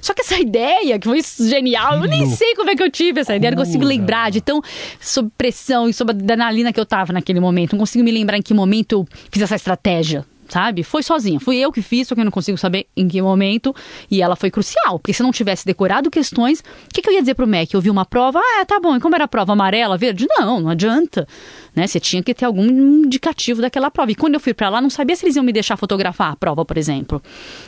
Só 0.02 0.14
que 0.14 0.22
essa 0.22 0.40
ideia, 0.40 0.98
que 0.98 1.08
foi 1.08 1.22
genial, 1.48 1.96
eu 1.96 2.10
nem 2.10 2.26
sei 2.28 2.56
como 2.56 2.70
é 2.70 2.76
que 2.76 2.84
eu 2.84 2.90
tive 2.90 3.20
essa 3.20 3.36
ideia, 3.36 3.52
não 3.52 3.64
consigo 3.64 3.84
lembrar 3.84 4.32
de 4.32 4.40
tão 4.40 4.62
sob 5.00 5.30
pressão 5.38 5.90
e 5.90 5.94
sob 5.94 6.12
a 6.12 6.16
adrenalina 6.16 6.72
que 6.72 6.80
eu 6.80 6.86
tava 6.86 7.12
naquele 7.12 7.40
momento. 7.40 7.74
Não 7.74 7.80
consigo 7.80 8.04
me 8.04 8.12
lembrar 8.12 8.38
em 8.38 8.42
que 8.42 8.54
momento 8.54 8.94
eu 8.94 9.08
fiz 9.30 9.42
essa 9.42 9.56
estratégia 9.56 10.26
sabe? 10.48 10.84
Foi 10.84 11.04
sozinha. 11.04 11.40
Fui 11.40 11.58
eu 11.58 11.72
que 11.72 11.82
fiz, 11.82 12.08
só 12.08 12.16
que 12.16 12.22
eu 12.22 12.26
não 12.26 12.32
consigo 12.32 12.58
saber 12.58 12.88
em 12.96 13.08
que 13.08 13.22
momento. 13.22 13.76
E 14.10 14.22
ela 14.22 14.36
foi 14.36 14.52
crucial, 14.52 15.00
porque 15.00 15.14
se 15.14 15.24
não 15.24 15.32
tivesse 15.32 15.66
decorado 15.66 16.10
questões, 16.10 16.60
o 16.60 16.94
que, 16.94 17.02
que 17.02 17.10
eu 17.10 17.14
ia 17.14 17.22
dizer 17.22 17.36
pro 17.36 17.48
MEC? 17.48 17.74
Eu 17.74 17.82
vi 17.82 17.90
uma 17.90 18.06
prova, 18.06 18.40
ah, 18.40 18.66
tá 18.66 18.80
bom, 18.80 18.96
e 18.96 19.00
como 19.00 19.16
era 19.16 19.26
a 19.26 19.28
prova 19.28 19.54
amarela, 19.54 19.98
verde? 19.98 20.26
Não, 20.30 20.60
não 20.60 20.70
adianta. 20.70 21.28
Né? 21.76 21.88
Você 21.88 22.00
tinha 22.00 22.24
que 22.24 22.34
ter 22.34 22.46
algum 22.46 22.66
indicativo 22.66 23.62
daquela 23.62 23.92
prova. 23.92 24.12
E 24.12 24.16
quando 24.16 24.36
eu 24.36 24.40
fui 24.40 24.54
para 24.54 24.70
lá, 24.70 24.82
não 24.82 24.90
sabia 24.90 25.16
se 25.16 25.26
eles 25.26 25.36
iam 25.36 25.44
me 25.44 25.52
deixar 25.52 25.78
fotografar 25.78 26.32
a 26.32 26.36
prova, 26.36 26.64
por 26.64 26.78
exemplo. 26.78 27.22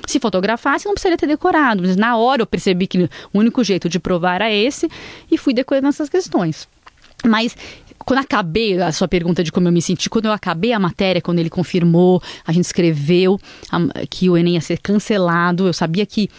Se 0.06 0.20
fotografasse, 0.20 0.86
não 0.86 0.94
precisaria 0.94 1.18
ter 1.18 1.28
decorado. 1.28 1.82
Mas 1.82 1.96
na 1.96 2.16
hora 2.18 2.42
eu 2.42 2.48
percebi 2.48 2.88
que 2.88 3.04
o 3.04 3.10
único 3.34 3.63
jeito 3.63 3.90
de 3.90 4.00
provar 4.00 4.36
era 4.36 4.52
esse 4.52 4.90
e 5.30 5.38
fui 5.38 5.54
decorando 5.54 5.88
essas 5.88 6.10
questões. 6.10 6.68
Mas 7.26 7.56
quando 8.05 8.19
acabei 8.19 8.81
a 8.81 8.91
sua 8.91 9.07
pergunta 9.07 9.43
de 9.43 9.51
como 9.51 9.67
eu 9.67 9.71
me 9.71 9.81
senti, 9.81 10.10
quando 10.10 10.25
eu 10.25 10.31
acabei 10.31 10.71
a 10.73 10.79
matéria, 10.79 11.21
quando 11.21 11.39
ele 11.39 11.49
confirmou, 11.49 12.21
a 12.45 12.51
gente 12.51 12.65
escreveu 12.65 13.39
que 14.10 14.29
o 14.29 14.38
Enem 14.38 14.55
ia 14.55 14.62
ser 14.62 14.79
cancelado, 14.79 15.67
eu 15.67 15.73
sabia 15.73 16.05
que 16.05 16.29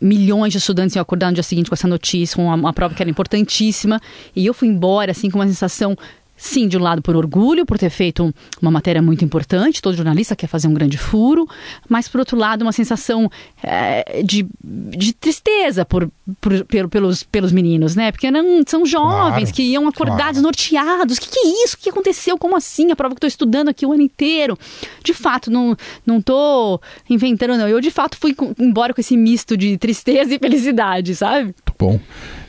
milhões 0.00 0.52
de 0.52 0.58
estudantes 0.58 0.96
iam 0.96 1.02
acordar 1.02 1.28
no 1.28 1.34
dia 1.34 1.42
seguinte 1.42 1.68
com 1.68 1.74
essa 1.74 1.88
notícia, 1.88 2.36
com 2.36 2.44
uma, 2.44 2.54
uma 2.54 2.72
prova 2.72 2.94
que 2.94 3.02
era 3.02 3.10
importantíssima, 3.10 4.00
e 4.34 4.46
eu 4.46 4.54
fui 4.54 4.68
embora 4.68 5.12
assim 5.12 5.30
com 5.30 5.38
uma 5.38 5.46
sensação 5.46 5.96
Sim, 6.36 6.66
de 6.66 6.76
um 6.76 6.82
lado 6.82 7.00
por 7.00 7.14
orgulho, 7.14 7.64
por 7.64 7.78
ter 7.78 7.90
feito 7.90 8.34
uma 8.60 8.70
matéria 8.70 9.00
muito 9.00 9.24
importante, 9.24 9.80
todo 9.80 9.96
jornalista 9.96 10.34
quer 10.34 10.48
fazer 10.48 10.66
um 10.66 10.74
grande 10.74 10.98
furo, 10.98 11.48
mas 11.88 12.08
por 12.08 12.18
outro 12.18 12.36
lado 12.36 12.62
uma 12.62 12.72
sensação 12.72 13.30
é, 13.62 14.22
de, 14.22 14.46
de 14.62 15.12
tristeza 15.12 15.84
por, 15.84 16.10
por, 16.40 16.66
pelos, 16.90 17.22
pelos 17.22 17.52
meninos, 17.52 17.94
né? 17.94 18.10
Porque 18.10 18.30
não, 18.30 18.62
são 18.66 18.84
jovens 18.84 19.44
claro, 19.44 19.54
que 19.54 19.62
iam 19.62 19.86
acordar 19.86 20.16
claro. 20.16 20.32
desnorteados. 20.32 21.18
O 21.18 21.20
que, 21.20 21.28
que, 21.28 21.38
é 21.38 21.64
isso? 21.64 21.76
O 21.76 21.78
que 21.78 21.90
aconteceu? 21.90 22.36
Como 22.36 22.56
assim? 22.56 22.90
A 22.90 22.96
prova 22.96 23.14
que 23.14 23.18
estou 23.18 23.28
estudando 23.28 23.68
aqui 23.68 23.86
o 23.86 23.92
ano 23.92 24.02
inteiro. 24.02 24.58
De 25.04 25.14
fato, 25.14 25.50
não, 25.50 25.76
não 26.04 26.20
tô 26.20 26.80
inventando, 27.08 27.56
não. 27.56 27.68
Eu 27.68 27.80
de 27.80 27.90
fato 27.90 28.16
fui 28.18 28.34
embora 28.58 28.92
com 28.92 29.00
esse 29.00 29.16
misto 29.16 29.56
de 29.56 29.76
tristeza 29.78 30.34
e 30.34 30.38
felicidade, 30.38 31.14
sabe? 31.14 31.54
Bom. 31.78 31.98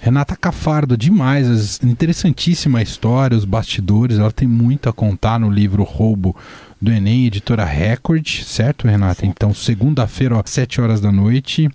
Renata 0.01 0.35
Cafardo, 0.35 0.95
demais, 0.95 1.79
interessantíssima 1.83 2.81
história, 2.81 3.37
os 3.37 3.45
bastidores, 3.45 4.19
ela 4.19 4.31
tem 4.31 4.47
muito 4.47 4.87
a 4.87 4.93
contar 4.93 5.39
no 5.39 5.49
livro 5.49 5.83
Roubo 5.83 6.35
do 6.81 6.91
Enem, 6.91 7.25
editora 7.25 7.65
Record, 7.65 8.27
certo, 8.43 8.87
Renata? 8.87 9.21
Sim. 9.21 9.27
Então, 9.27 9.53
segunda-feira, 9.53 10.39
às 10.39 10.49
7 10.49 10.81
horas 10.81 11.01
da 11.01 11.11
noite, 11.11 11.69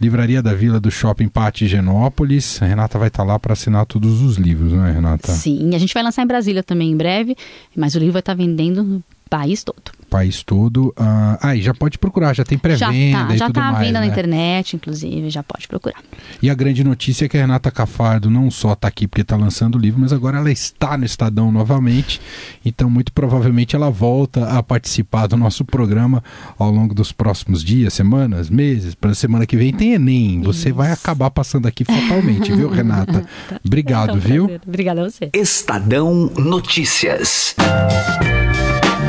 Livraria 0.00 0.42
da 0.42 0.54
Vila 0.54 0.80
do 0.80 0.90
Shopping 0.90 1.28
Pátio 1.28 1.66
Genópolis. 1.68 2.60
A 2.62 2.66
Renata 2.66 2.98
vai 2.98 3.08
estar 3.08 3.22
lá 3.22 3.38
para 3.38 3.52
assinar 3.52 3.86
todos 3.86 4.20
os 4.20 4.36
livros, 4.36 4.72
não 4.72 4.84
é, 4.84 4.92
Renata? 4.92 5.32
Sim, 5.32 5.74
a 5.74 5.78
gente 5.78 5.94
vai 5.94 6.02
lançar 6.02 6.22
em 6.22 6.26
Brasília 6.26 6.62
também 6.62 6.90
em 6.90 6.96
breve, 6.96 7.36
mas 7.76 7.94
o 7.94 7.98
livro 7.98 8.14
vai 8.14 8.20
estar 8.20 8.34
vendendo 8.34 8.82
no 8.82 9.02
país 9.28 9.62
todo 9.64 10.01
país 10.12 10.42
todo. 10.42 10.92
Ah, 10.94 11.38
aí 11.40 11.60
ah, 11.60 11.62
já 11.62 11.74
pode 11.74 11.98
procurar, 11.98 12.34
já 12.34 12.44
tem 12.44 12.58
pré-venda. 12.58 13.34
Já 13.34 13.48
está 13.48 13.70
à 13.70 13.72
venda 13.72 13.98
né? 13.98 14.00
na 14.00 14.06
internet, 14.06 14.76
inclusive, 14.76 15.30
já 15.30 15.42
pode 15.42 15.66
procurar. 15.66 15.96
E 16.42 16.50
a 16.50 16.54
grande 16.54 16.84
notícia 16.84 17.24
é 17.24 17.28
que 17.30 17.38
a 17.38 17.40
Renata 17.40 17.70
Cafardo 17.70 18.28
não 18.28 18.50
só 18.50 18.74
está 18.74 18.88
aqui 18.88 19.08
porque 19.08 19.22
está 19.22 19.36
lançando 19.36 19.76
o 19.76 19.78
livro, 19.78 19.98
mas 19.98 20.12
agora 20.12 20.36
ela 20.36 20.52
está 20.52 20.98
no 20.98 21.06
Estadão 21.06 21.50
novamente. 21.50 22.20
Então, 22.62 22.90
muito 22.90 23.10
provavelmente, 23.10 23.74
ela 23.74 23.88
volta 23.90 24.50
a 24.50 24.62
participar 24.62 25.26
do 25.28 25.36
nosso 25.36 25.64
programa 25.64 26.22
ao 26.58 26.70
longo 26.70 26.94
dos 26.94 27.10
próximos 27.10 27.64
dias, 27.64 27.94
semanas, 27.94 28.50
meses. 28.50 28.94
Para 28.94 29.12
a 29.12 29.14
semana 29.14 29.46
que 29.46 29.56
vem 29.56 29.72
tem 29.72 29.94
Enem. 29.94 30.42
Você 30.42 30.68
Isso. 30.68 30.76
vai 30.76 30.92
acabar 30.92 31.30
passando 31.30 31.66
aqui 31.66 31.84
fatalmente, 31.84 32.52
viu, 32.52 32.68
Renata? 32.68 33.24
Tá. 33.48 33.60
Obrigado, 33.64 34.10
é 34.10 34.12
um 34.12 34.18
viu? 34.18 34.60
Obrigada 34.66 35.00
a 35.00 35.08
você. 35.08 35.30
Estadão 35.32 36.30
Notícias. 36.36 37.54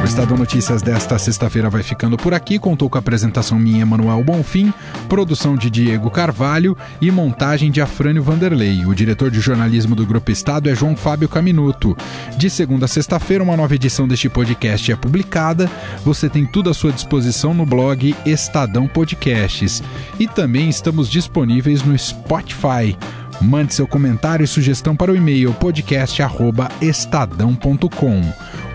O 0.03 0.05
Estadão 0.05 0.35
Notícias 0.35 0.81
desta 0.81 1.17
sexta-feira 1.17 1.69
vai 1.69 1.81
ficando 1.81 2.17
por 2.17 2.33
aqui. 2.33 2.59
Contou 2.59 2.89
com 2.89 2.97
a 2.97 2.99
apresentação 2.99 3.57
minha, 3.57 3.85
Manuel 3.85 4.21
Bonfim, 4.21 4.73
produção 5.07 5.55
de 5.55 5.69
Diego 5.69 6.11
Carvalho 6.11 6.75
e 6.99 7.09
montagem 7.09 7.71
de 7.71 7.79
Afrânio 7.79 8.21
Vanderlei. 8.21 8.85
O 8.85 8.93
diretor 8.93 9.31
de 9.31 9.39
jornalismo 9.39 9.95
do 9.95 10.05
Grupo 10.05 10.29
Estado 10.29 10.69
é 10.69 10.75
João 10.75 10.93
Fábio 10.93 11.29
Caminuto. 11.29 11.95
De 12.37 12.49
segunda 12.49 12.83
a 12.83 12.87
sexta-feira, 12.89 13.45
uma 13.45 13.55
nova 13.55 13.75
edição 13.75 14.05
deste 14.05 14.27
podcast 14.27 14.91
é 14.91 14.95
publicada. 14.97 15.71
Você 16.03 16.27
tem 16.27 16.45
tudo 16.45 16.69
à 16.69 16.73
sua 16.73 16.91
disposição 16.91 17.53
no 17.53 17.65
blog 17.65 18.13
Estadão 18.25 18.89
Podcasts. 18.89 19.81
E 20.19 20.27
também 20.27 20.67
estamos 20.67 21.09
disponíveis 21.09 21.81
no 21.81 21.97
Spotify. 21.97 22.97
Mande 23.41 23.73
seu 23.73 23.87
comentário 23.87 24.43
e 24.43 24.47
sugestão 24.47 24.95
para 24.95 25.11
o 25.11 25.15
e-mail 25.15 25.53
podcast@estadão.com. 25.55 28.21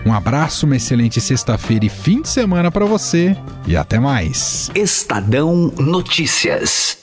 Um 0.05 0.13
abraço, 0.13 0.65
uma 0.65 0.75
excelente 0.75 1.19
sexta-feira 1.19 1.85
e 1.85 1.89
fim 1.89 2.21
de 2.21 2.29
semana 2.29 2.71
para 2.71 2.85
você 2.85 3.35
e 3.67 3.75
até 3.75 3.99
mais. 3.99 4.71
Estadão 4.75 5.73
Notícias. 5.77 6.98